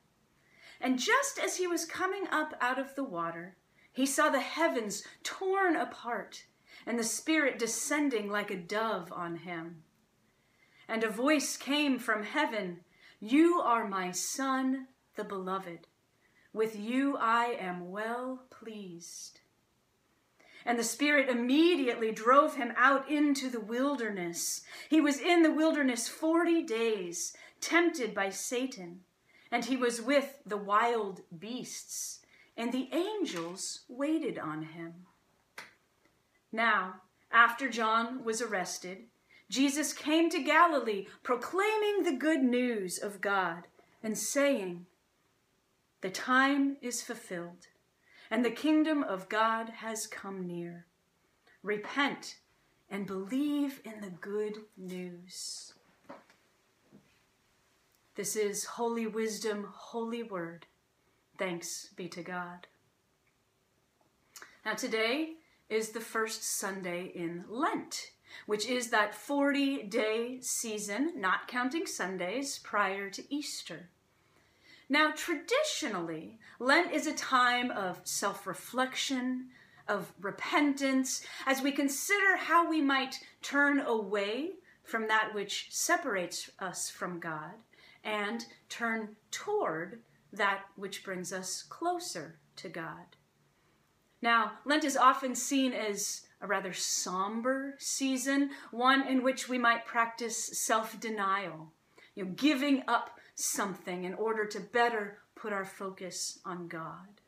And 0.79 0.99
just 0.99 1.39
as 1.39 1.57
he 1.57 1.67
was 1.67 1.85
coming 1.85 2.27
up 2.31 2.53
out 2.61 2.79
of 2.79 2.95
the 2.95 3.03
water, 3.03 3.55
he 3.91 4.05
saw 4.05 4.29
the 4.29 4.41
heavens 4.41 5.03
torn 5.23 5.75
apart 5.75 6.45
and 6.85 6.97
the 6.97 7.03
Spirit 7.03 7.59
descending 7.59 8.29
like 8.29 8.51
a 8.51 8.55
dove 8.55 9.11
on 9.11 9.37
him. 9.37 9.83
And 10.87 11.03
a 11.03 11.09
voice 11.09 11.57
came 11.57 11.99
from 11.99 12.23
heaven 12.23 12.81
You 13.19 13.59
are 13.59 13.87
my 13.87 14.11
Son, 14.11 14.87
the 15.15 15.23
Beloved. 15.23 15.87
With 16.53 16.79
you 16.79 17.17
I 17.17 17.57
am 17.59 17.91
well 17.91 18.43
pleased. 18.49 19.41
And 20.65 20.77
the 20.77 20.83
Spirit 20.83 21.29
immediately 21.29 22.11
drove 22.11 22.55
him 22.55 22.73
out 22.77 23.09
into 23.09 23.49
the 23.49 23.59
wilderness. 23.59 24.61
He 24.89 25.01
was 25.01 25.19
in 25.19 25.43
the 25.43 25.51
wilderness 25.51 26.07
40 26.07 26.63
days, 26.63 27.33
tempted 27.61 28.13
by 28.13 28.29
Satan, 28.29 29.01
and 29.51 29.65
he 29.65 29.77
was 29.77 30.01
with 30.01 30.39
the 30.45 30.57
wild 30.57 31.21
beasts, 31.37 32.19
and 32.55 32.71
the 32.71 32.89
angels 32.91 33.81
waited 33.87 34.37
on 34.37 34.63
him. 34.63 34.93
Now, 36.51 37.01
after 37.31 37.69
John 37.69 38.23
was 38.23 38.41
arrested, 38.41 39.03
Jesus 39.49 39.93
came 39.93 40.29
to 40.29 40.43
Galilee, 40.43 41.07
proclaiming 41.23 42.03
the 42.03 42.17
good 42.17 42.43
news 42.43 42.97
of 42.97 43.21
God 43.21 43.67
and 44.03 44.17
saying, 44.17 44.85
The 46.01 46.09
time 46.09 46.77
is 46.81 47.01
fulfilled 47.01 47.67
and 48.29 48.43
the 48.43 48.51
kingdom 48.51 49.03
of 49.03 49.29
God 49.29 49.69
has 49.69 50.07
come 50.07 50.45
near. 50.45 50.85
Repent 51.63 52.37
and 52.89 53.05
believe 53.05 53.81
in 53.83 54.01
the 54.01 54.09
good 54.09 54.57
news. 54.77 55.73
This 58.17 58.35
is 58.35 58.65
Holy 58.65 59.05
Wisdom, 59.05 59.67
Holy 59.71 60.23
Word. 60.23 60.65
Thanks 61.37 61.89
be 61.95 62.07
to 62.07 62.23
God. 62.23 62.65
Now, 64.65 64.73
today 64.73 65.33
is 65.69 65.89
the 65.89 65.99
first 65.99 66.43
Sunday 66.43 67.11
in 67.13 67.43
Lent, 67.47 68.13
which 68.47 68.65
is 68.65 68.89
that 68.89 69.13
40 69.13 69.83
day 69.83 70.39
season, 70.41 71.13
not 71.21 71.47
counting 71.47 71.85
Sundays, 71.85 72.57
prior 72.57 73.11
to 73.11 73.23
Easter. 73.31 73.89
Now, 74.89 75.11
traditionally, 75.15 76.39
Lent 76.57 76.91
is 76.91 77.05
a 77.05 77.13
time 77.13 77.69
of 77.69 78.01
self 78.03 78.47
reflection, 78.47 79.49
of 79.87 80.11
repentance, 80.19 81.21
as 81.45 81.61
we 81.61 81.71
consider 81.71 82.35
how 82.35 82.67
we 82.67 82.81
might 82.81 83.19
turn 83.43 83.79
away 83.79 84.53
from 84.81 85.07
that 85.07 85.35
which 85.35 85.67
separates 85.69 86.49
us 86.59 86.89
from 86.89 87.19
God 87.19 87.53
and 88.07 88.45
turn 88.69 89.09
toward 89.31 89.99
that 90.31 90.61
which 90.77 91.03
brings 91.03 91.33
us 91.33 91.61
closer 91.63 92.39
to 92.55 92.69
God. 92.69 93.17
Now, 94.21 94.53
Lent 94.65 94.85
is 94.85 94.95
often 94.97 95.35
seen 95.35 95.73
as 95.73 96.21
a 96.41 96.47
rather 96.47 96.73
somber 96.73 97.75
season, 97.77 98.51
one 98.71 99.05
in 99.05 99.23
which 99.23 99.49
we 99.49 99.57
might 99.57 99.85
practice 99.85 100.37
self 100.37 100.99
denial, 100.99 101.73
you 102.15 102.23
know, 102.25 102.31
giving 102.31 102.83
up 102.87 103.19
something 103.35 104.05
in 104.05 104.13
order 104.13 104.45
to 104.45 104.59
better 104.59 105.19
put 105.35 105.53
our 105.53 105.65
focus 105.65 106.39
on 106.45 106.67
God. 106.67 107.21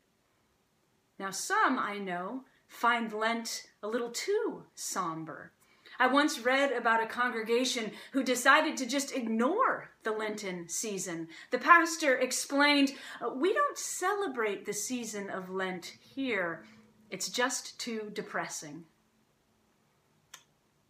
Now, 1.18 1.30
some 1.30 1.78
I 1.78 1.98
know 1.98 2.44
find 2.66 3.12
Lent 3.12 3.66
a 3.82 3.88
little 3.88 4.10
too 4.10 4.64
somber. 4.74 5.52
I 6.00 6.06
once 6.06 6.40
read 6.40 6.72
about 6.72 7.02
a 7.02 7.06
congregation 7.06 7.92
who 8.12 8.22
decided 8.22 8.78
to 8.78 8.86
just 8.86 9.14
ignore 9.14 9.90
the 10.02 10.12
Lenten 10.12 10.66
season. 10.66 11.28
The 11.50 11.58
pastor 11.58 12.16
explained, 12.16 12.94
uh, 13.20 13.28
We 13.36 13.52
don't 13.52 13.76
celebrate 13.76 14.64
the 14.64 14.72
season 14.72 15.28
of 15.28 15.50
Lent 15.50 15.92
here, 16.00 16.64
it's 17.10 17.28
just 17.28 17.78
too 17.78 18.10
depressing. 18.14 18.84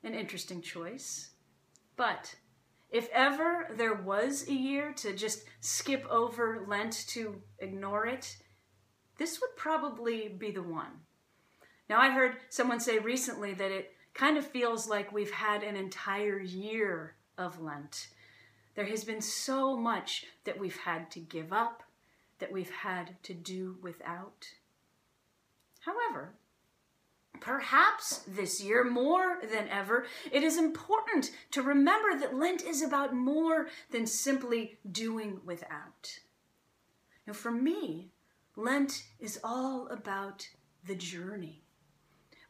An 0.04 0.14
interesting 0.14 0.62
choice. 0.62 1.30
But 1.96 2.36
if 2.88 3.08
ever 3.12 3.66
there 3.76 3.94
was 3.94 4.48
a 4.48 4.54
year 4.54 4.92
to 4.98 5.12
just 5.12 5.42
skip 5.58 6.06
over 6.08 6.64
Lent 6.68 7.04
to 7.08 7.42
ignore 7.58 8.06
it, 8.06 8.36
this 9.18 9.40
would 9.40 9.56
probably 9.56 10.28
be 10.28 10.52
the 10.52 10.62
one. 10.62 11.00
Now, 11.88 11.98
I 11.98 12.10
heard 12.10 12.36
someone 12.48 12.78
say 12.78 13.00
recently 13.00 13.54
that 13.54 13.72
it 13.72 13.90
kind 14.14 14.36
of 14.36 14.46
feels 14.46 14.88
like 14.88 15.12
we've 15.12 15.32
had 15.32 15.62
an 15.62 15.76
entire 15.76 16.38
year 16.38 17.14
of 17.38 17.60
Lent. 17.60 18.08
There 18.74 18.86
has 18.86 19.04
been 19.04 19.20
so 19.20 19.76
much 19.76 20.26
that 20.44 20.58
we've 20.58 20.78
had 20.78 21.10
to 21.12 21.20
give 21.20 21.52
up, 21.52 21.82
that 22.38 22.52
we've 22.52 22.70
had 22.70 23.22
to 23.24 23.34
do 23.34 23.76
without. 23.82 24.46
However, 25.80 26.34
Perhaps 27.40 28.24
this 28.28 28.62
year, 28.62 28.84
more 28.84 29.38
than 29.40 29.66
ever, 29.68 30.04
it 30.30 30.42
is 30.42 30.58
important 30.58 31.30
to 31.52 31.62
remember 31.62 32.18
that 32.18 32.36
Lent 32.36 32.62
is 32.62 32.82
about 32.82 33.14
more 33.14 33.68
than 33.90 34.06
simply 34.06 34.78
doing 34.90 35.40
without. 35.46 36.18
Now, 37.26 37.32
for 37.32 37.50
me, 37.50 38.10
Lent 38.56 39.04
is 39.18 39.40
all 39.42 39.88
about 39.88 40.48
the 40.86 40.94
journey. 40.94 41.62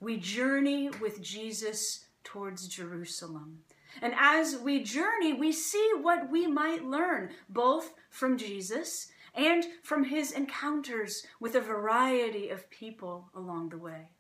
We 0.01 0.17
journey 0.17 0.89
with 1.01 1.21
Jesus 1.21 2.07
towards 2.25 2.69
Jerusalem. 2.69 3.61
And 4.01 4.15
as 4.17 4.57
we 4.57 4.83
journey, 4.83 5.33
we 5.33 5.53
see 5.53 5.91
what 6.01 6.31
we 6.31 6.47
might 6.47 6.85
learn, 6.85 7.31
both 7.49 7.93
from 8.09 8.39
Jesus 8.39 9.09
and 9.35 9.65
from 9.83 10.05
his 10.05 10.33
encounters 10.33 11.27
with 11.39 11.55
a 11.55 11.61
variety 11.61 12.49
of 12.49 12.71
people 12.71 13.31
along 13.35 13.69
the 13.69 13.79
way. 13.79 14.13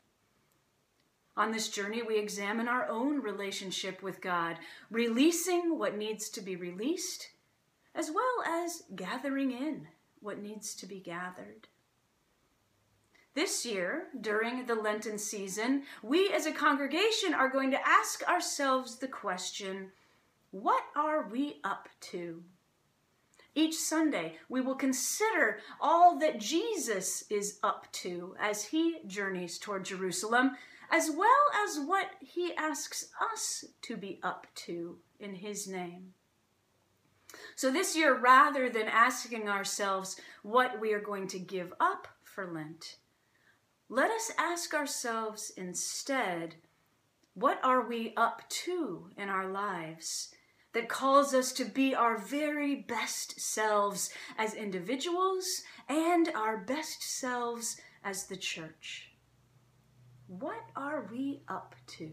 On 1.37 1.53
this 1.53 1.69
journey, 1.69 2.03
we 2.03 2.19
examine 2.19 2.69
our 2.69 2.89
own 2.89 3.23
relationship 3.23 4.03
with 4.03 4.21
God, 4.21 4.59
releasing 4.91 5.79
what 5.79 5.97
needs 5.97 6.29
to 6.31 6.41
be 6.41 6.57
released 6.57 7.31
as 7.95 8.11
well 8.11 8.65
as 8.65 8.83
gathering 8.95 9.51
in 9.51 9.89
what 10.21 10.43
needs 10.43 10.75
to 10.77 10.87
be 10.87 11.01
gathered. 11.01 11.69
This 13.35 13.65
year, 13.65 14.09
during 14.21 14.67
the 14.67 14.75
Lenten 14.75 15.17
season, 15.17 15.85
we 16.03 16.31
as 16.31 16.47
a 16.47 16.53
congregation 16.53 17.33
are 17.33 17.49
going 17.49 17.71
to 17.71 17.89
ask 17.89 18.27
ourselves 18.29 18.97
the 18.97 19.09
question 19.09 19.93
what 20.51 20.83
are 20.97 21.29
we 21.29 21.61
up 21.63 21.89
to? 22.01 22.43
Each 23.55 23.77
Sunday, 23.77 24.37
we 24.49 24.61
will 24.61 24.75
consider 24.75 25.61
all 25.81 26.19
that 26.19 26.41
Jesus 26.41 27.25
is 27.31 27.61
up 27.63 27.87
to 27.93 28.35
as 28.41 28.65
he 28.65 28.99
journeys 29.07 29.59
toward 29.59 29.85
Jerusalem, 29.85 30.57
as 30.91 31.11
well 31.11 31.29
as 31.65 31.79
what 31.79 32.11
he 32.21 32.53
asks 32.57 33.11
us 33.33 33.65
to 33.83 33.97
be 33.97 34.19
up 34.25 34.49
to 34.57 34.99
in 35.21 35.37
his 35.37 35.69
name. 35.69 36.15
So, 37.55 37.71
this 37.71 37.97
year, 37.97 38.19
rather 38.19 38.69
than 38.69 38.89
asking 38.89 39.49
ourselves 39.49 40.21
what 40.43 40.81
we 40.81 40.93
are 40.93 41.01
going 41.01 41.29
to 41.29 41.39
give 41.39 41.73
up 41.79 42.09
for 42.25 42.53
Lent, 42.53 42.97
let 43.93 44.09
us 44.09 44.31
ask 44.39 44.73
ourselves 44.73 45.51
instead 45.57 46.55
what 47.35 47.59
are 47.65 47.89
we 47.89 48.15
up 48.17 48.49
to 48.49 49.11
in 49.17 49.29
our 49.29 49.51
lives 49.51 50.33
that 50.73 50.89
calls 50.89 51.35
us 51.35 51.53
to 51.53 51.65
be 51.65 51.93
our 51.93 52.17
very 52.17 52.77
best 52.77 53.41
selves 53.41 54.11
as 54.39 54.55
individuals 54.55 55.63
and 55.89 56.29
our 56.37 56.59
best 56.59 57.03
selves 57.03 57.81
as 58.05 58.27
the 58.27 58.37
church? 58.37 59.11
What 60.29 60.63
are 60.77 61.09
we 61.11 61.43
up 61.49 61.75
to? 61.99 62.13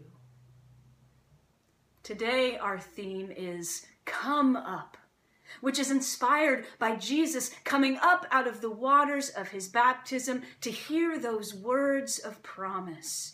Today, 2.02 2.58
our 2.58 2.80
theme 2.80 3.30
is 3.30 3.86
Come 4.04 4.56
Up 4.56 4.96
which 5.60 5.78
is 5.78 5.90
inspired 5.90 6.66
by 6.78 6.96
Jesus 6.96 7.50
coming 7.64 7.98
up 8.00 8.26
out 8.30 8.46
of 8.46 8.60
the 8.60 8.70
waters 8.70 9.30
of 9.30 9.48
his 9.48 9.68
baptism 9.68 10.42
to 10.60 10.70
hear 10.70 11.18
those 11.18 11.54
words 11.54 12.18
of 12.18 12.42
promise 12.42 13.32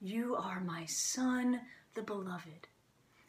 You 0.00 0.36
are 0.36 0.60
my 0.60 0.84
Son, 0.86 1.60
the 1.94 2.02
Beloved. 2.02 2.68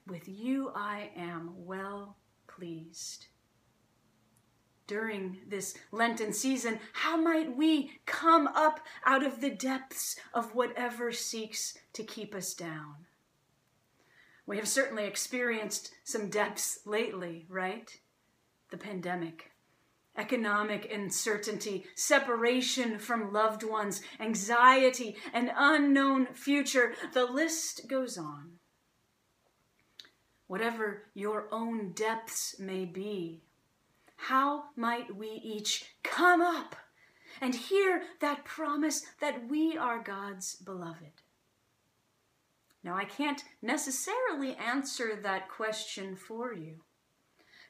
With 0.07 0.27
you 0.27 0.71
I 0.75 1.09
am 1.15 1.51
well 1.55 2.17
pleased. 2.47 3.27
During 4.87 5.39
this 5.47 5.75
Lenten 5.91 6.31
season, 6.31 6.79
how 6.93 7.17
might 7.17 7.57
we 7.57 7.99
come 8.05 8.47
up 8.47 8.81
out 9.03 9.25
of 9.25 9.41
the 9.41 9.49
depths 9.49 10.15
of 10.31 10.53
whatever 10.53 11.11
seeks 11.11 11.75
to 11.93 12.03
keep 12.03 12.35
us 12.35 12.53
down? 12.53 13.07
We 14.45 14.57
have 14.57 14.67
certainly 14.67 15.05
experienced 15.05 15.91
some 16.03 16.29
depths 16.29 16.79
lately, 16.85 17.47
right? 17.49 17.97
The 18.71 18.77
pandemic, 18.77 19.51
economic 20.17 20.91
uncertainty, 20.91 21.85
separation 21.95 22.97
from 22.99 23.33
loved 23.33 23.63
ones, 23.63 24.01
anxiety, 24.19 25.15
an 25.33 25.51
unknown 25.55 26.27
future. 26.33 26.93
The 27.13 27.25
list 27.25 27.87
goes 27.87 28.17
on. 28.17 28.53
Whatever 30.47 31.03
your 31.13 31.47
own 31.51 31.91
depths 31.93 32.59
may 32.59 32.85
be, 32.85 33.41
how 34.15 34.65
might 34.75 35.15
we 35.15 35.27
each 35.27 35.85
come 36.03 36.41
up 36.41 36.75
and 37.41 37.53
hear 37.53 38.03
that 38.21 38.45
promise 38.45 39.03
that 39.19 39.49
we 39.49 39.77
are 39.77 40.01
God's 40.01 40.55
beloved? 40.55 41.21
Now, 42.83 42.95
I 42.95 43.05
can't 43.05 43.43
necessarily 43.63 44.55
answer 44.55 45.19
that 45.23 45.49
question 45.49 46.15
for 46.15 46.53
you 46.53 46.84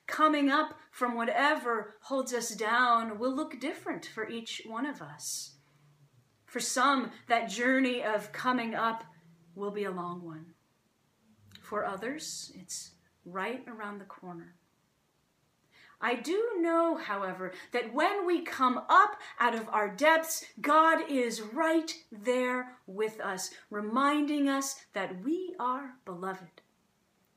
coming 0.08 0.50
up 0.50 0.76
from 0.92 1.16
whatever 1.16 1.96
holds 2.02 2.34
us 2.34 2.52
down 2.52 3.20
will 3.20 3.36
look 3.36 3.60
different 3.60 4.06
for 4.06 4.30
each 4.30 4.62
one 4.66 4.86
of 4.86 5.02
us. 5.02 5.56
For 6.46 6.60
some, 6.60 7.12
that 7.28 7.50
journey 7.50 8.04
of 8.04 8.32
coming 8.32 8.76
up 8.76 9.04
will 9.56 9.72
be 9.72 9.84
a 9.84 9.92
long 9.92 10.24
one. 10.24 10.54
For 11.62 11.86
others, 11.86 12.52
it's 12.56 12.92
right 13.26 13.64
around 13.68 14.00
the 14.00 14.06
corner. 14.06 14.56
I 16.00 16.16
do 16.16 16.58
know, 16.60 16.98
however, 16.98 17.54
that 17.72 17.94
when 17.94 18.26
we 18.28 18.44
come 18.44 18.78
up 18.90 19.20
out 19.40 19.56
of 19.56 19.68
our 19.70 19.90
depths, 19.90 20.46
God 20.62 21.10
is 21.10 21.42
right 21.42 21.92
there 22.12 22.78
with 22.86 23.20
us, 23.20 23.50
reminding 23.70 24.48
us 24.48 24.76
that 24.94 25.24
we 25.24 25.56
are 25.60 25.96
beloved 26.06 26.62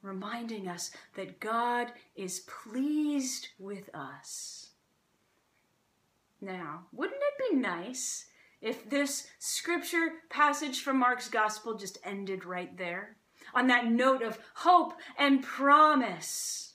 reminding 0.02 0.68
us 0.68 0.90
that 1.16 1.40
God 1.40 1.92
is 2.14 2.40
pleased 2.40 3.48
with 3.58 3.90
us. 3.94 4.70
Now, 6.40 6.86
wouldn't 6.92 7.20
it 7.20 7.50
be 7.50 7.56
nice 7.56 8.26
if 8.60 8.88
this 8.88 9.28
scripture 9.38 10.12
passage 10.30 10.82
from 10.82 10.98
Mark's 10.98 11.28
gospel 11.28 11.74
just 11.74 11.98
ended 12.04 12.44
right 12.44 12.76
there 12.76 13.16
on 13.54 13.66
that 13.68 13.90
note 13.90 14.22
of 14.22 14.38
hope 14.54 14.94
and 15.18 15.42
promise? 15.42 16.74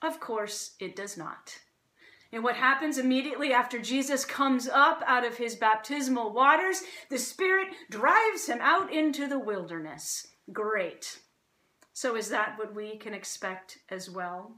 Of 0.00 0.18
course, 0.18 0.72
it 0.80 0.96
does 0.96 1.16
not. 1.16 1.58
And 2.32 2.42
what 2.42 2.56
happens 2.56 2.96
immediately 2.96 3.52
after 3.52 3.78
Jesus 3.78 4.24
comes 4.24 4.66
up 4.66 5.02
out 5.06 5.26
of 5.26 5.36
his 5.36 5.54
baptismal 5.54 6.32
waters? 6.32 6.82
The 7.10 7.18
Spirit 7.18 7.68
drives 7.90 8.46
him 8.46 8.58
out 8.62 8.90
into 8.90 9.28
the 9.28 9.38
wilderness. 9.38 10.28
Great. 10.50 11.18
So, 11.92 12.16
is 12.16 12.28
that 12.30 12.58
what 12.58 12.74
we 12.74 12.96
can 12.96 13.14
expect 13.14 13.78
as 13.90 14.08
well? 14.08 14.52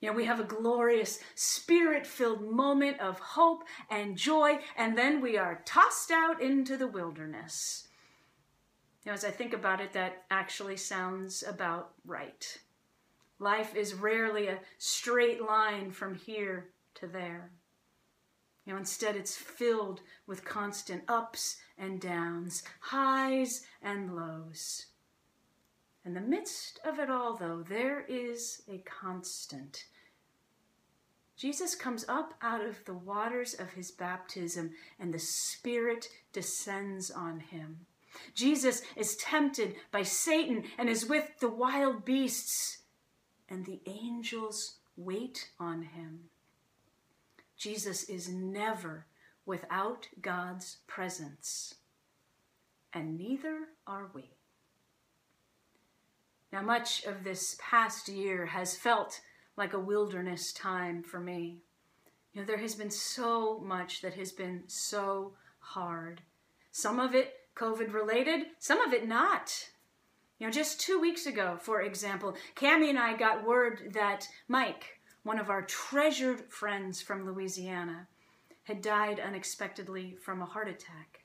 You 0.00 0.10
know, 0.10 0.16
we 0.16 0.24
have 0.24 0.40
a 0.40 0.44
glorious 0.44 1.20
spirit 1.34 2.06
filled 2.06 2.42
moment 2.42 3.00
of 3.00 3.18
hope 3.18 3.64
and 3.90 4.16
joy, 4.16 4.58
and 4.76 4.96
then 4.96 5.20
we 5.20 5.36
are 5.36 5.62
tossed 5.66 6.10
out 6.10 6.40
into 6.40 6.76
the 6.76 6.88
wilderness. 6.88 7.86
You 9.04 9.10
know, 9.10 9.14
as 9.14 9.24
I 9.24 9.30
think 9.30 9.52
about 9.52 9.80
it, 9.80 9.92
that 9.92 10.24
actually 10.30 10.76
sounds 10.76 11.42
about 11.46 11.92
right. 12.06 12.58
Life 13.38 13.74
is 13.74 13.94
rarely 13.94 14.48
a 14.48 14.60
straight 14.78 15.42
line 15.42 15.90
from 15.90 16.14
here 16.14 16.70
to 16.94 17.06
there. 17.06 17.50
You 18.64 18.72
know, 18.72 18.78
instead, 18.78 19.16
it's 19.16 19.36
filled 19.36 20.00
with 20.26 20.44
constant 20.44 21.04
ups 21.08 21.56
and 21.78 22.00
downs, 22.00 22.62
highs 22.80 23.64
and 23.82 24.14
lows. 24.14 24.86
In 26.04 26.14
the 26.14 26.20
midst 26.20 26.80
of 26.84 26.98
it 26.98 27.10
all, 27.10 27.36
though, 27.36 27.62
there 27.62 28.04
is 28.08 28.62
a 28.68 28.78
constant. 28.78 29.84
Jesus 31.36 31.74
comes 31.74 32.04
up 32.08 32.34
out 32.42 32.64
of 32.64 32.84
the 32.84 32.94
waters 32.94 33.54
of 33.54 33.72
his 33.72 33.90
baptism, 33.90 34.72
and 34.98 35.12
the 35.12 35.18
Spirit 35.18 36.08
descends 36.32 37.10
on 37.10 37.40
him. 37.40 37.86
Jesus 38.34 38.82
is 38.96 39.16
tempted 39.16 39.76
by 39.90 40.02
Satan 40.02 40.64
and 40.78 40.88
is 40.88 41.06
with 41.06 41.38
the 41.40 41.48
wild 41.48 42.04
beasts, 42.04 42.78
and 43.48 43.64
the 43.64 43.80
angels 43.86 44.78
wait 44.96 45.50
on 45.58 45.82
him. 45.82 46.24
Jesus 47.56 48.04
is 48.04 48.28
never 48.28 49.06
without 49.44 50.08
God's 50.20 50.78
presence, 50.86 51.74
and 52.92 53.18
neither 53.18 53.68
are 53.86 54.10
we. 54.14 54.39
Now, 56.52 56.62
much 56.62 57.04
of 57.04 57.22
this 57.22 57.56
past 57.60 58.08
year 58.08 58.46
has 58.46 58.76
felt 58.76 59.20
like 59.56 59.72
a 59.72 59.78
wilderness 59.78 60.52
time 60.52 61.02
for 61.02 61.20
me. 61.20 61.58
You 62.32 62.40
know, 62.40 62.46
there 62.46 62.58
has 62.58 62.74
been 62.74 62.90
so 62.90 63.60
much 63.60 64.02
that 64.02 64.14
has 64.14 64.32
been 64.32 64.64
so 64.66 65.34
hard. 65.58 66.22
Some 66.72 66.98
of 66.98 67.14
it 67.14 67.34
COVID 67.56 67.92
related, 67.92 68.46
some 68.58 68.80
of 68.80 68.92
it 68.92 69.06
not. 69.06 69.68
You 70.38 70.46
know, 70.46 70.50
just 70.52 70.80
two 70.80 70.98
weeks 70.98 71.26
ago, 71.26 71.58
for 71.60 71.82
example, 71.82 72.34
Cami 72.56 72.88
and 72.88 72.98
I 72.98 73.16
got 73.16 73.46
word 73.46 73.92
that 73.92 74.26
Mike, 74.48 75.00
one 75.22 75.38
of 75.38 75.50
our 75.50 75.62
treasured 75.62 76.50
friends 76.50 77.02
from 77.02 77.26
Louisiana, 77.26 78.08
had 78.64 78.80
died 78.80 79.20
unexpectedly 79.20 80.16
from 80.22 80.40
a 80.40 80.46
heart 80.46 80.68
attack. 80.68 81.24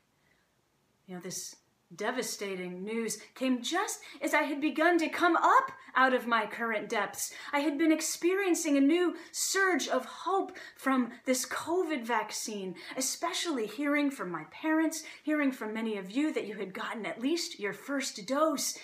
You 1.07 1.15
know, 1.15 1.21
this 1.21 1.55
devastating 1.93 2.83
news 2.83 3.19
came 3.35 3.61
just 3.61 3.99
as 4.21 4.33
I 4.33 4.43
had 4.43 4.59
begun 4.59 4.97
to 4.99 5.09
come 5.09 5.35
up 5.35 5.71
out 5.95 6.13
of 6.13 6.27
my 6.27 6.45
current 6.45 6.89
depths. 6.89 7.33
I 7.53 7.59
had 7.59 7.77
been 7.77 7.91
experiencing 7.91 8.77
a 8.77 8.81
new 8.81 9.15
surge 9.31 9.87
of 9.87 10.05
hope 10.05 10.57
from 10.77 11.11
this 11.25 11.45
COVID 11.45 12.03
vaccine, 12.03 12.75
especially 12.97 13.67
hearing 13.67 14.11
from 14.11 14.31
my 14.31 14.43
parents, 14.51 15.03
hearing 15.23 15.51
from 15.51 15.73
many 15.73 15.97
of 15.97 16.11
you 16.11 16.33
that 16.33 16.47
you 16.47 16.55
had 16.55 16.73
gotten 16.73 17.05
at 17.05 17.21
least 17.21 17.59
your 17.59 17.73
first 17.73 18.25
dose. 18.25 18.77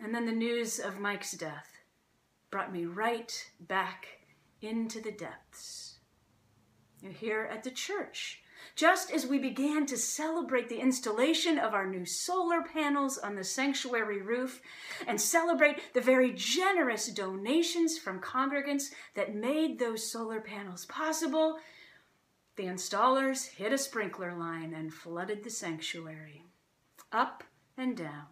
And 0.00 0.14
then 0.14 0.26
the 0.26 0.32
news 0.32 0.78
of 0.78 1.00
Mike's 1.00 1.32
death 1.32 1.70
brought 2.50 2.72
me 2.72 2.84
right 2.84 3.50
back 3.60 4.06
into 4.60 5.00
the 5.00 5.12
depths. 5.12 5.98
You're 7.00 7.12
here 7.12 7.48
at 7.52 7.64
the 7.64 7.70
church 7.70 8.40
just 8.76 9.10
as 9.10 9.26
we 9.26 9.38
began 9.38 9.86
to 9.86 9.96
celebrate 9.96 10.68
the 10.68 10.80
installation 10.80 11.58
of 11.58 11.74
our 11.74 11.86
new 11.86 12.04
solar 12.04 12.62
panels 12.62 13.18
on 13.18 13.34
the 13.34 13.44
sanctuary 13.44 14.20
roof 14.20 14.60
and 15.06 15.20
celebrate 15.20 15.92
the 15.94 16.00
very 16.00 16.32
generous 16.32 17.08
donations 17.08 17.98
from 17.98 18.20
congregants 18.20 18.90
that 19.14 19.34
made 19.34 19.78
those 19.78 20.10
solar 20.10 20.40
panels 20.40 20.86
possible, 20.86 21.58
the 22.56 22.64
installers 22.64 23.48
hit 23.48 23.72
a 23.72 23.78
sprinkler 23.78 24.34
line 24.34 24.74
and 24.74 24.92
flooded 24.92 25.42
the 25.42 25.50
sanctuary. 25.50 26.44
Up 27.12 27.44
and 27.76 27.96
down, 27.96 28.26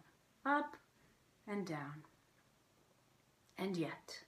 up 0.45 0.77
and 1.47 1.65
down. 1.65 2.03
And 3.57 3.77
yet, 3.77 4.19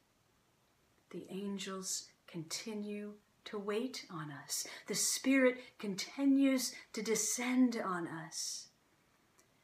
the 1.12 1.26
angels 1.30 2.10
continue 2.28 3.14
to 3.46 3.58
wait 3.58 4.06
on 4.10 4.32
us. 4.32 4.68
The 4.88 4.96
Spirit 4.96 5.60
continues 5.80 6.74
to 6.94 7.02
descend 7.02 7.82
on 7.84 8.08
us. 8.08 8.68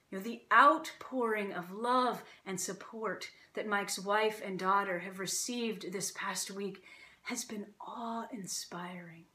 You 0.09 0.17
know, 0.17 0.23
the 0.23 0.41
outpouring 0.53 1.53
of 1.53 1.71
love 1.71 2.23
and 2.45 2.59
support 2.59 3.29
that 3.53 3.67
Mike's 3.67 3.99
wife 3.99 4.41
and 4.43 4.59
daughter 4.59 4.99
have 4.99 5.19
received 5.19 5.91
this 5.91 6.11
past 6.11 6.51
week 6.51 6.83
has 7.23 7.45
been 7.45 7.67
awe 7.79 8.25
inspiring. 8.31 9.25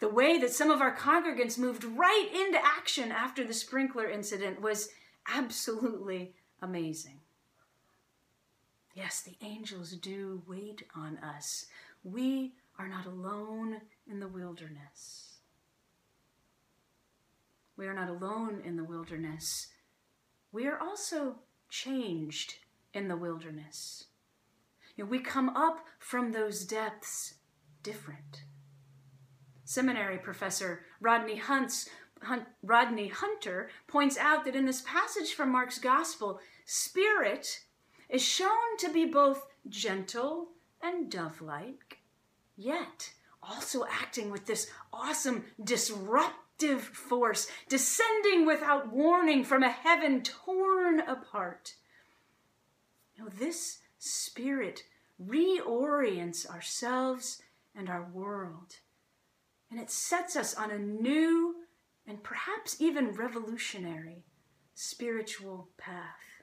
The 0.00 0.08
way 0.08 0.38
that 0.38 0.52
some 0.52 0.70
of 0.70 0.80
our 0.80 0.96
congregants 0.96 1.58
moved 1.58 1.84
right 1.84 2.28
into 2.32 2.64
action 2.64 3.12
after 3.12 3.44
the 3.44 3.54
sprinkler 3.54 4.08
incident 4.08 4.60
was 4.60 4.88
absolutely 5.28 6.34
amazing. 6.62 7.20
Yes, 8.94 9.20
the 9.22 9.36
angels 9.46 9.92
do 9.92 10.42
wait 10.46 10.82
on 10.94 11.18
us. 11.18 11.66
We 12.02 12.54
are 12.80 12.88
not 12.88 13.04
alone 13.04 13.76
in 14.10 14.20
the 14.20 14.28
wilderness. 14.28 15.40
We 17.76 17.86
are 17.86 17.92
not 17.92 18.08
alone 18.08 18.62
in 18.64 18.76
the 18.76 18.84
wilderness. 18.84 19.66
We 20.50 20.66
are 20.66 20.80
also 20.80 21.40
changed 21.68 22.54
in 22.94 23.08
the 23.08 23.18
wilderness. 23.18 24.06
You 24.96 25.04
know, 25.04 25.10
we 25.10 25.18
come 25.18 25.50
up 25.50 25.84
from 25.98 26.32
those 26.32 26.64
depths 26.64 27.34
different. 27.82 28.44
Seminary 29.64 30.16
professor 30.16 30.86
Rodney 31.02 31.36
Hunt's, 31.36 31.86
Hunt, 32.22 32.44
Rodney 32.62 33.08
Hunter 33.08 33.68
points 33.88 34.16
out 34.16 34.46
that 34.46 34.56
in 34.56 34.64
this 34.64 34.80
passage 34.80 35.34
from 35.34 35.52
Mark's 35.52 35.78
Gospel, 35.78 36.40
spirit 36.64 37.60
is 38.08 38.22
shown 38.22 38.78
to 38.78 38.90
be 38.90 39.04
both 39.04 39.46
gentle 39.68 40.48
and 40.82 41.10
dove 41.10 41.42
like, 41.42 41.99
yet 42.60 43.12
also 43.42 43.84
acting 43.90 44.30
with 44.30 44.46
this 44.46 44.70
awesome 44.92 45.44
disruptive 45.62 46.82
force, 46.82 47.48
descending 47.68 48.46
without 48.46 48.92
warning 48.92 49.44
from 49.44 49.62
a 49.62 49.70
heaven 49.70 50.22
torn 50.22 51.00
apart. 51.00 51.74
Know, 53.18 53.28
this 53.28 53.78
spirit 53.98 54.84
reorients 55.22 56.48
ourselves 56.48 57.42
and 57.74 57.88
our 57.88 58.02
world, 58.02 58.76
and 59.70 59.78
it 59.78 59.90
sets 59.90 60.36
us 60.36 60.54
on 60.54 60.70
a 60.70 60.78
new 60.78 61.56
and 62.06 62.22
perhaps 62.22 62.80
even 62.80 63.12
revolutionary 63.12 64.24
spiritual 64.74 65.68
path. 65.76 66.39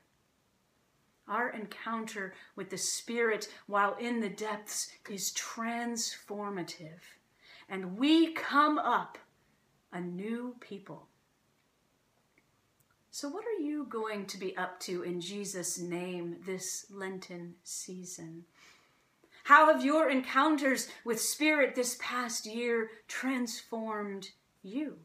Our 1.28 1.50
encounter 1.50 2.34
with 2.56 2.70
the 2.70 2.78
Spirit 2.78 3.50
while 3.68 3.96
in 4.00 4.22
the 4.22 4.30
depths 4.30 4.92
is 5.10 5.34
transformative, 5.34 7.02
and 7.68 7.98
we 7.98 8.34
come 8.34 8.80
up 8.80 9.18
a 9.92 10.00
new 10.00 10.56
people. 10.60 11.08
So, 13.12 13.28
what 13.28 13.46
are 13.46 13.62
you 13.62 13.86
going 13.90 14.26
to 14.28 14.38
be 14.38 14.56
up 14.58 14.80
to 14.82 15.02
in 15.02 15.20
Jesus' 15.20 15.80
name 15.80 16.38
this 16.46 16.86
Lenten 16.92 17.56
season? 17.64 18.46
How 19.44 19.72
have 19.72 19.84
your 19.84 20.10
encounters 20.10 20.90
with 21.04 21.20
Spirit 21.20 21.74
this 21.74 21.98
past 22.02 22.46
year 22.46 22.90
transformed 23.08 24.30
you? 24.62 24.98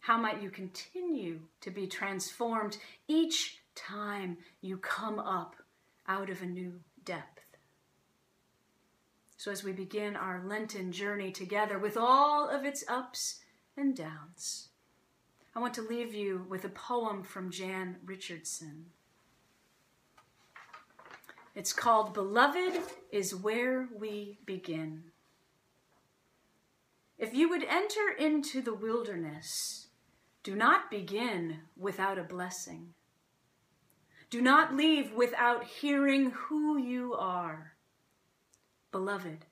How 0.00 0.16
might 0.16 0.42
you 0.42 0.50
continue 0.50 1.40
to 1.60 1.70
be 1.70 1.86
transformed 1.86 2.78
each 3.06 3.57
time 3.78 4.38
you 4.60 4.76
come 4.78 5.18
up 5.18 5.56
out 6.06 6.30
of 6.30 6.42
a 6.42 6.46
new 6.46 6.80
depth. 7.04 7.56
So, 9.36 9.52
as 9.52 9.62
we 9.62 9.72
begin 9.72 10.16
our 10.16 10.42
Lenten 10.44 10.90
journey 10.90 11.30
together 11.30 11.78
with 11.78 11.96
all 11.96 12.48
of 12.48 12.64
its 12.64 12.84
ups 12.88 13.40
and 13.76 13.96
downs, 13.96 14.68
I 15.54 15.60
want 15.60 15.74
to 15.74 15.82
leave 15.82 16.12
you 16.12 16.44
with 16.48 16.64
a 16.64 16.70
poem 16.70 17.22
from 17.22 17.50
Jan 17.50 17.96
Richardson. 18.04 18.86
It's 21.54 21.72
called 21.72 22.14
Beloved 22.14 22.80
is 23.10 23.34
Where 23.34 23.88
We 23.96 24.38
Begin. 24.44 25.04
If 27.18 27.34
you 27.34 27.48
would 27.48 27.64
enter 27.64 28.10
into 28.16 28.62
the 28.62 28.74
wilderness, 28.74 29.88
do 30.44 30.54
not 30.54 30.90
begin 30.90 31.58
without 31.76 32.18
a 32.18 32.22
blessing. 32.22 32.94
Do 34.30 34.42
not 34.42 34.76
leave 34.76 35.12
without 35.12 35.64
hearing 35.64 36.30
who 36.30 36.76
you 36.76 37.14
are. 37.14 37.72
Beloved, 38.92 39.46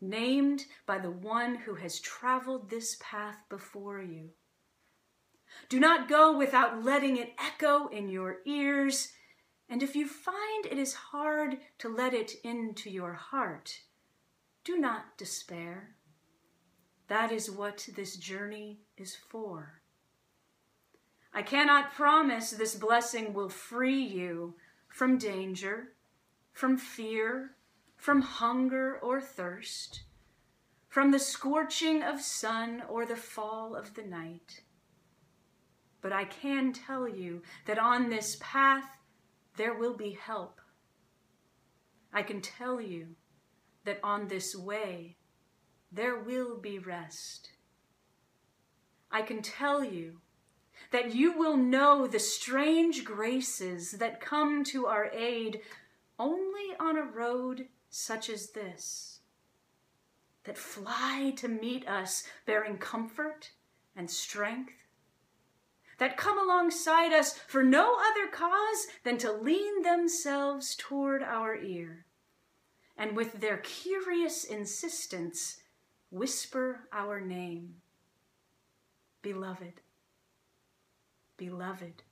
named 0.00 0.66
by 0.86 0.98
the 0.98 1.10
one 1.10 1.54
who 1.54 1.74
has 1.76 1.98
traveled 1.98 2.68
this 2.68 2.96
path 3.00 3.44
before 3.48 4.02
you. 4.02 4.30
Do 5.68 5.80
not 5.80 6.08
go 6.08 6.36
without 6.36 6.84
letting 6.84 7.16
it 7.16 7.34
echo 7.38 7.88
in 7.88 8.08
your 8.10 8.38
ears, 8.44 9.12
and 9.68 9.82
if 9.82 9.96
you 9.96 10.06
find 10.06 10.66
it 10.66 10.78
is 10.78 10.94
hard 10.94 11.58
to 11.78 11.88
let 11.88 12.14
it 12.14 12.32
into 12.44 12.90
your 12.90 13.14
heart, 13.14 13.80
do 14.62 14.76
not 14.76 15.16
despair. 15.16 15.96
That 17.08 17.32
is 17.32 17.50
what 17.50 17.88
this 17.96 18.16
journey 18.16 18.80
is 18.98 19.16
for. 19.16 19.80
I 21.32 21.42
cannot 21.42 21.94
promise 21.94 22.50
this 22.50 22.74
blessing 22.74 23.32
will 23.32 23.48
free 23.48 24.02
you 24.02 24.54
from 24.88 25.18
danger, 25.18 25.92
from 26.52 26.76
fear, 26.76 27.56
from 27.96 28.22
hunger 28.22 28.98
or 28.98 29.20
thirst, 29.20 30.02
from 30.88 31.10
the 31.10 31.18
scorching 31.18 32.02
of 32.02 32.20
sun 32.20 32.82
or 32.88 33.04
the 33.04 33.16
fall 33.16 33.76
of 33.76 33.94
the 33.94 34.02
night. 34.02 34.62
But 36.00 36.12
I 36.12 36.24
can 36.24 36.72
tell 36.72 37.08
you 37.08 37.42
that 37.66 37.78
on 37.78 38.08
this 38.08 38.36
path 38.40 38.96
there 39.56 39.74
will 39.74 39.96
be 39.96 40.12
help. 40.12 40.60
I 42.12 42.22
can 42.22 42.40
tell 42.40 42.80
you 42.80 43.16
that 43.84 44.00
on 44.02 44.28
this 44.28 44.56
way 44.56 45.16
there 45.92 46.18
will 46.18 46.56
be 46.56 46.78
rest. 46.78 47.50
I 49.10 49.22
can 49.22 49.42
tell 49.42 49.82
you 49.82 50.20
that 50.90 51.14
you 51.14 51.36
will 51.36 51.56
know 51.56 52.06
the 52.06 52.18
strange 52.18 53.04
graces 53.04 53.92
that 53.92 54.20
come 54.20 54.64
to 54.64 54.86
our 54.86 55.10
aid 55.12 55.60
only 56.18 56.74
on 56.80 56.96
a 56.96 57.02
road 57.02 57.68
such 57.90 58.30
as 58.30 58.50
this, 58.50 59.20
that 60.44 60.58
fly 60.58 61.32
to 61.36 61.48
meet 61.48 61.86
us 61.88 62.24
bearing 62.46 62.78
comfort 62.78 63.50
and 63.94 64.10
strength, 64.10 64.72
that 65.98 66.16
come 66.16 66.38
alongside 66.38 67.12
us 67.12 67.36
for 67.36 67.62
no 67.62 67.96
other 67.98 68.28
cause 68.30 68.86
than 69.04 69.18
to 69.18 69.32
lean 69.32 69.82
themselves 69.82 70.74
toward 70.76 71.22
our 71.22 71.56
ear, 71.56 72.06
and 72.96 73.16
with 73.16 73.40
their 73.40 73.58
curious 73.58 74.44
insistence 74.44 75.60
whisper 76.10 76.88
our 76.92 77.20
name, 77.20 77.74
Beloved 79.22 79.80
beloved, 81.38 82.02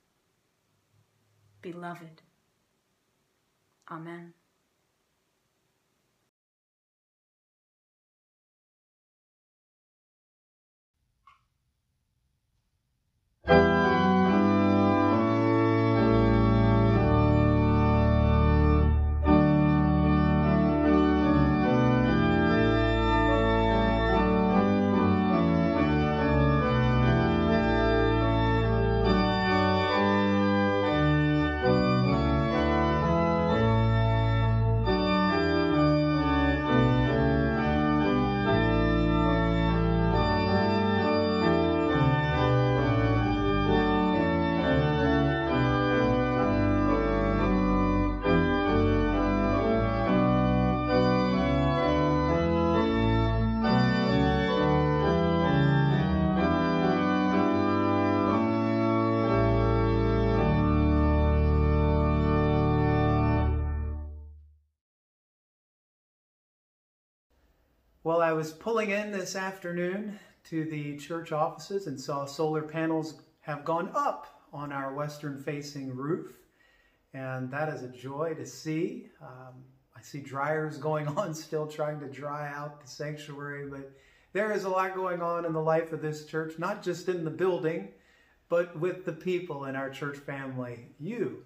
beloved. 1.60 2.22
Amen. 3.90 4.32
Well, 68.06 68.22
I 68.22 68.34
was 68.34 68.52
pulling 68.52 68.90
in 68.90 69.10
this 69.10 69.34
afternoon 69.34 70.20
to 70.44 70.64
the 70.64 70.96
church 70.96 71.32
offices 71.32 71.88
and 71.88 72.00
saw 72.00 72.24
solar 72.24 72.62
panels 72.62 73.14
have 73.40 73.64
gone 73.64 73.90
up 73.96 74.44
on 74.52 74.70
our 74.70 74.94
western 74.94 75.42
facing 75.42 75.92
roof. 75.92 76.30
And 77.14 77.50
that 77.50 77.68
is 77.68 77.82
a 77.82 77.88
joy 77.88 78.34
to 78.34 78.46
see. 78.46 79.08
Um, 79.20 79.54
I 79.96 80.02
see 80.02 80.20
dryers 80.20 80.78
going 80.78 81.08
on 81.18 81.34
still 81.34 81.66
trying 81.66 81.98
to 81.98 82.06
dry 82.06 82.48
out 82.54 82.80
the 82.80 82.86
sanctuary, 82.86 83.68
but 83.68 83.90
there 84.32 84.52
is 84.52 84.62
a 84.62 84.70
lot 84.70 84.94
going 84.94 85.20
on 85.20 85.44
in 85.44 85.52
the 85.52 85.60
life 85.60 85.92
of 85.92 86.00
this 86.00 86.26
church, 86.26 86.60
not 86.60 86.84
just 86.84 87.08
in 87.08 87.24
the 87.24 87.30
building, 87.30 87.88
but 88.48 88.78
with 88.78 89.04
the 89.04 89.14
people 89.14 89.64
in 89.64 89.74
our 89.74 89.90
church 89.90 90.18
family, 90.18 90.90
you. 91.00 91.42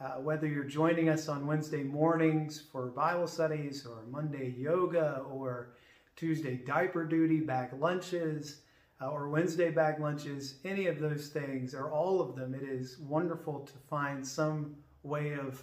Uh, 0.00 0.14
whether 0.14 0.46
you're 0.46 0.64
joining 0.64 1.10
us 1.10 1.28
on 1.28 1.46
Wednesday 1.46 1.82
mornings 1.84 2.62
for 2.72 2.86
Bible 2.86 3.28
studies 3.28 3.86
or 3.86 4.06
Monday 4.10 4.54
yoga 4.56 5.22
or 5.30 5.74
Tuesday 6.16 6.56
diaper 6.56 7.04
duty, 7.04 7.40
back 7.40 7.72
lunches, 7.78 8.62
uh, 9.00 9.08
or 9.08 9.28
Wednesday 9.28 9.70
back 9.70 9.98
lunches, 9.98 10.58
any 10.64 10.86
of 10.86 11.00
those 11.00 11.28
things, 11.28 11.74
or 11.74 11.90
all 11.90 12.20
of 12.20 12.36
them, 12.36 12.54
it 12.54 12.62
is 12.62 12.98
wonderful 12.98 13.60
to 13.60 13.72
find 13.88 14.26
some 14.26 14.76
way 15.02 15.32
of 15.34 15.62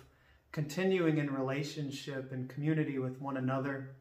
continuing 0.52 1.18
in 1.18 1.32
relationship 1.32 2.32
and 2.32 2.50
community 2.50 3.00
with 3.00 3.22
one 3.22 3.38
another. 3.38 3.96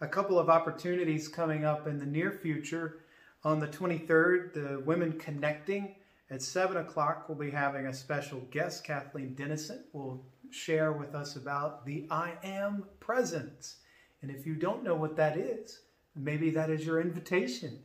A 0.00 0.06
couple 0.06 0.38
of 0.38 0.50
opportunities 0.50 1.28
coming 1.28 1.64
up 1.64 1.86
in 1.86 1.98
the 1.98 2.06
near 2.06 2.30
future. 2.30 3.00
On 3.42 3.58
the 3.58 3.68
23rd, 3.68 4.52
the 4.54 4.82
Women 4.84 5.18
Connecting 5.18 5.96
at 6.30 6.42
7 6.42 6.76
o'clock, 6.76 7.28
we'll 7.28 7.38
be 7.38 7.50
having 7.50 7.86
a 7.86 7.94
special 7.94 8.40
guest. 8.50 8.84
Kathleen 8.84 9.34
Dennison 9.34 9.84
will 9.92 10.24
share 10.50 10.92
with 10.92 11.14
us 11.14 11.36
about 11.36 11.84
the 11.84 12.06
I 12.10 12.34
Am 12.42 12.84
Presence. 13.00 13.76
And 14.22 14.30
if 14.30 14.46
you 14.46 14.54
don't 14.54 14.84
know 14.84 14.94
what 14.94 15.16
that 15.16 15.36
is, 15.36 15.80
maybe 16.14 16.50
that 16.50 16.70
is 16.70 16.84
your 16.84 17.00
invitation 17.00 17.80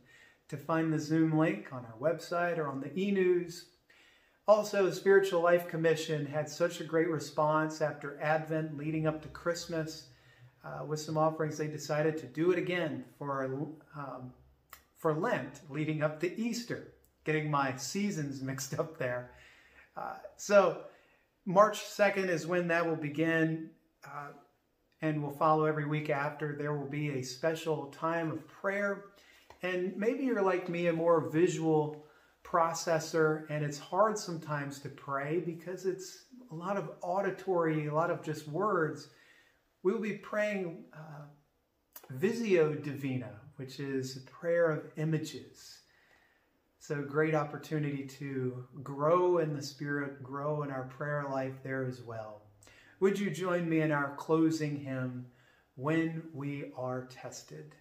to 0.48 0.56
find 0.56 0.92
the 0.92 0.98
Zoom 0.98 1.36
link 1.38 1.72
on 1.72 1.86
our 1.86 2.12
website 2.12 2.58
or 2.58 2.68
on 2.68 2.80
the 2.80 2.96
e 2.98 3.10
news. 3.10 3.66
Also, 4.48 4.84
the 4.84 4.92
Spiritual 4.92 5.42
Life 5.42 5.68
Commission 5.68 6.26
had 6.26 6.48
such 6.48 6.80
a 6.80 6.84
great 6.84 7.08
response 7.08 7.80
after 7.80 8.20
Advent 8.20 8.76
leading 8.76 9.06
up 9.06 9.22
to 9.22 9.28
Christmas. 9.28 10.08
Uh, 10.64 10.84
with 10.84 11.00
some 11.00 11.16
offerings, 11.16 11.56
they 11.56 11.68
decided 11.68 12.18
to 12.18 12.26
do 12.26 12.50
it 12.50 12.58
again 12.58 13.04
for, 13.16 13.44
um, 13.96 14.32
for 14.96 15.14
Lent 15.14 15.60
leading 15.70 16.02
up 16.02 16.20
to 16.20 16.38
Easter 16.38 16.92
getting 17.24 17.50
my 17.50 17.76
seasons 17.76 18.42
mixed 18.50 18.78
up 18.78 18.98
there. 18.98 19.30
Uh, 19.96 20.14
so 20.36 20.82
March 21.44 21.80
2nd 21.80 22.28
is 22.28 22.46
when 22.46 22.68
that 22.68 22.86
will 22.86 22.96
begin 22.96 23.70
uh, 24.04 24.28
and 25.02 25.22
will 25.22 25.30
follow 25.30 25.64
every 25.64 25.86
week 25.86 26.10
after. 26.10 26.54
There 26.56 26.76
will 26.76 26.88
be 26.88 27.10
a 27.10 27.22
special 27.22 27.86
time 27.86 28.30
of 28.30 28.46
prayer. 28.46 29.06
And 29.62 29.96
maybe 29.96 30.24
you're 30.24 30.42
like 30.42 30.68
me, 30.68 30.86
a 30.86 30.92
more 30.92 31.28
visual 31.30 32.04
processor, 32.44 33.44
and 33.50 33.64
it's 33.64 33.78
hard 33.78 34.18
sometimes 34.18 34.78
to 34.80 34.88
pray 34.88 35.40
because 35.40 35.86
it's 35.86 36.24
a 36.50 36.54
lot 36.54 36.76
of 36.76 36.90
auditory, 37.02 37.86
a 37.86 37.94
lot 37.94 38.10
of 38.10 38.22
just 38.22 38.48
words. 38.48 39.08
We 39.82 39.92
will 39.92 40.00
be 40.00 40.18
praying 40.18 40.84
uh, 40.92 41.26
Visio 42.10 42.74
Divina, 42.74 43.40
which 43.56 43.78
is 43.78 44.16
a 44.16 44.30
prayer 44.30 44.70
of 44.70 44.84
images. 44.96 45.78
So, 46.78 47.02
great 47.02 47.34
opportunity 47.34 48.04
to 48.18 48.64
grow 48.82 49.38
in 49.38 49.54
the 49.54 49.62
Spirit, 49.62 50.22
grow 50.22 50.62
in 50.62 50.70
our 50.70 50.84
prayer 50.84 51.26
life 51.30 51.62
there 51.62 51.86
as 51.86 52.00
well. 52.00 52.49
Would 53.00 53.18
you 53.18 53.30
join 53.30 53.66
me 53.66 53.80
in 53.80 53.92
our 53.92 54.14
closing 54.16 54.76
hymn, 54.76 55.24
When 55.74 56.24
We 56.34 56.70
Are 56.76 57.06
Tested? 57.06 57.74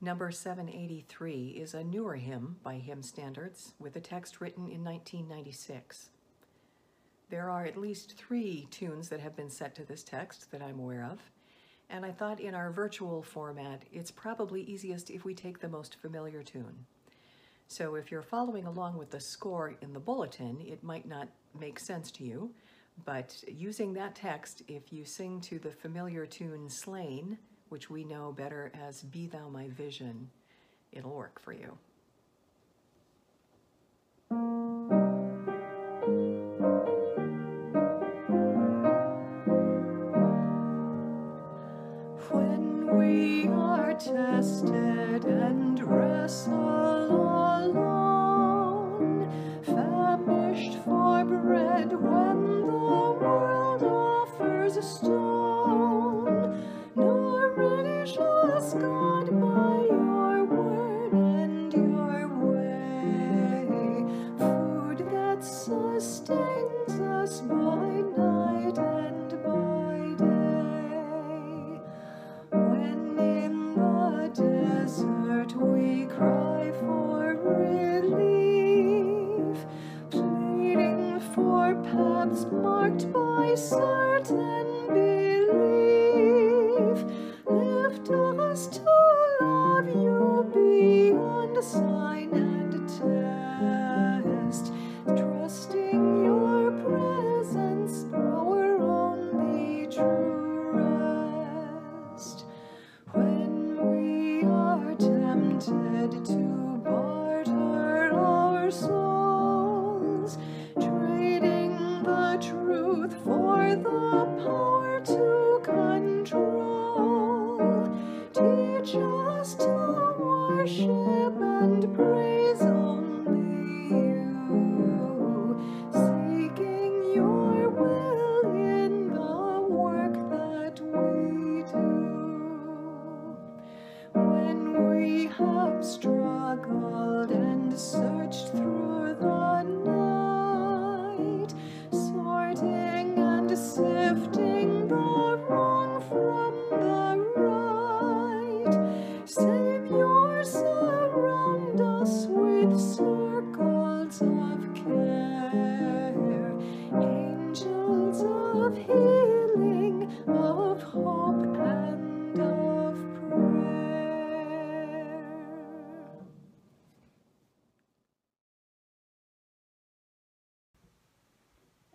Number 0.00 0.30
783 0.30 1.48
is 1.48 1.74
a 1.74 1.82
newer 1.82 2.14
hymn 2.14 2.58
by 2.62 2.74
Hymn 2.74 3.02
Standards 3.02 3.74
with 3.80 3.96
a 3.96 4.00
text 4.00 4.40
written 4.40 4.70
in 4.70 4.84
1996. 4.84 6.10
There 7.28 7.50
are 7.50 7.64
at 7.64 7.76
least 7.76 8.16
three 8.16 8.68
tunes 8.70 9.08
that 9.08 9.18
have 9.18 9.34
been 9.34 9.50
set 9.50 9.74
to 9.74 9.84
this 9.84 10.04
text 10.04 10.52
that 10.52 10.62
I'm 10.62 10.78
aware 10.78 11.08
of, 11.10 11.18
and 11.88 12.06
I 12.06 12.12
thought 12.12 12.38
in 12.38 12.54
our 12.54 12.70
virtual 12.70 13.20
format, 13.20 13.82
it's 13.92 14.12
probably 14.12 14.62
easiest 14.62 15.10
if 15.10 15.24
we 15.24 15.34
take 15.34 15.58
the 15.58 15.68
most 15.68 15.96
familiar 15.96 16.44
tune. 16.44 16.86
So 17.70 17.94
if 17.94 18.10
you're 18.10 18.20
following 18.20 18.66
along 18.66 18.98
with 18.98 19.12
the 19.12 19.20
score 19.20 19.76
in 19.80 19.92
the 19.92 20.00
bulletin, 20.00 20.60
it 20.60 20.82
might 20.82 21.06
not 21.06 21.28
make 21.58 21.78
sense 21.78 22.10
to 22.10 22.24
you, 22.24 22.52
but 23.04 23.44
using 23.46 23.92
that 23.92 24.16
text, 24.16 24.64
if 24.66 24.92
you 24.92 25.04
sing 25.04 25.40
to 25.42 25.60
the 25.60 25.70
familiar 25.70 26.26
tune 26.26 26.68
Slane, 26.68 27.38
which 27.68 27.88
we 27.88 28.02
know 28.02 28.32
better 28.32 28.72
as 28.74 29.04
Be 29.04 29.28
Thou 29.28 29.48
My 29.48 29.68
Vision, 29.68 30.28
it'll 30.90 31.14
work 31.14 31.40
for 31.40 31.52
you. 31.52 31.78
Tested 44.00 45.24
and 45.26 45.78
wrestle 45.84 46.54
alone, 47.66 49.28
famished 49.62 50.78
for 50.78 51.22
bread 51.26 51.92
when 51.92 52.44
the 52.46 52.64
world 52.64 53.82
offers 53.82 54.78
a 54.78 54.82
stone, 54.82 56.64
nor 56.96 57.50
religious 57.50 58.72
God 58.72 59.38
by 59.38 59.99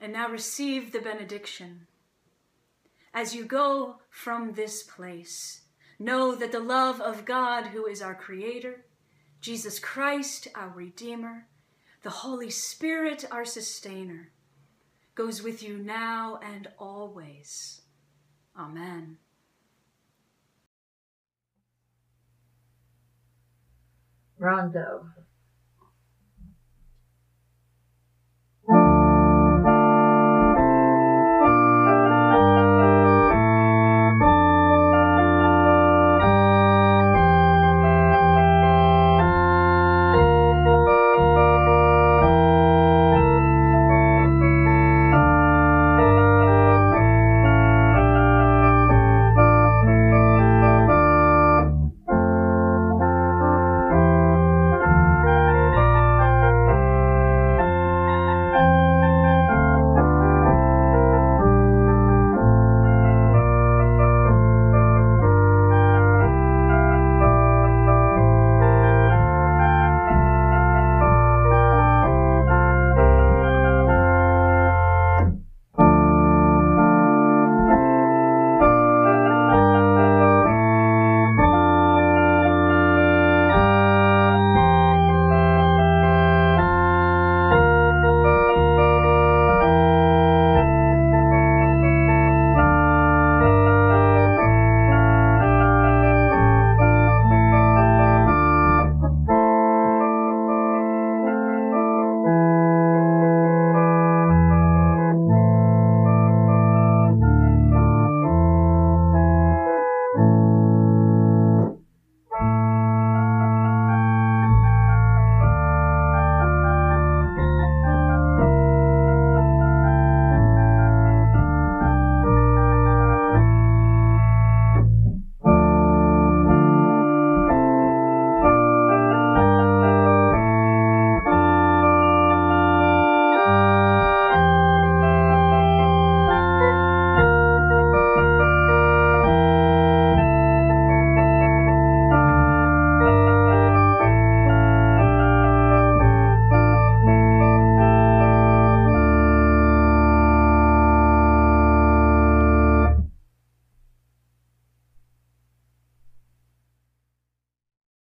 And 0.06 0.14
now 0.14 0.30
receive 0.30 0.92
the 0.92 1.00
benediction. 1.00 1.88
as 3.12 3.34
you 3.34 3.44
go 3.44 3.96
from 4.12 4.54
this 4.54 4.84
place, 4.84 5.62
know 5.98 6.36
that 6.36 6.52
the 6.52 6.60
love 6.60 7.02
of 7.02 7.26
God, 7.26 7.68
who 7.68 7.88
is 7.88 8.04
our 8.04 8.14
Creator, 8.14 8.86
Jesus 9.42 9.80
Christ, 9.80 10.48
our 10.54 10.70
Redeemer, 10.70 11.48
the 12.04 12.12
Holy 12.12 12.52
Spirit, 12.52 13.26
our 13.32 13.46
Sustainer, 13.46 14.30
goes 15.16 15.42
with 15.42 15.64
you 15.64 15.80
now 15.80 16.40
and 16.44 16.68
always. 16.78 17.82
Amen. 18.56 19.18
Rondo. 24.38 25.08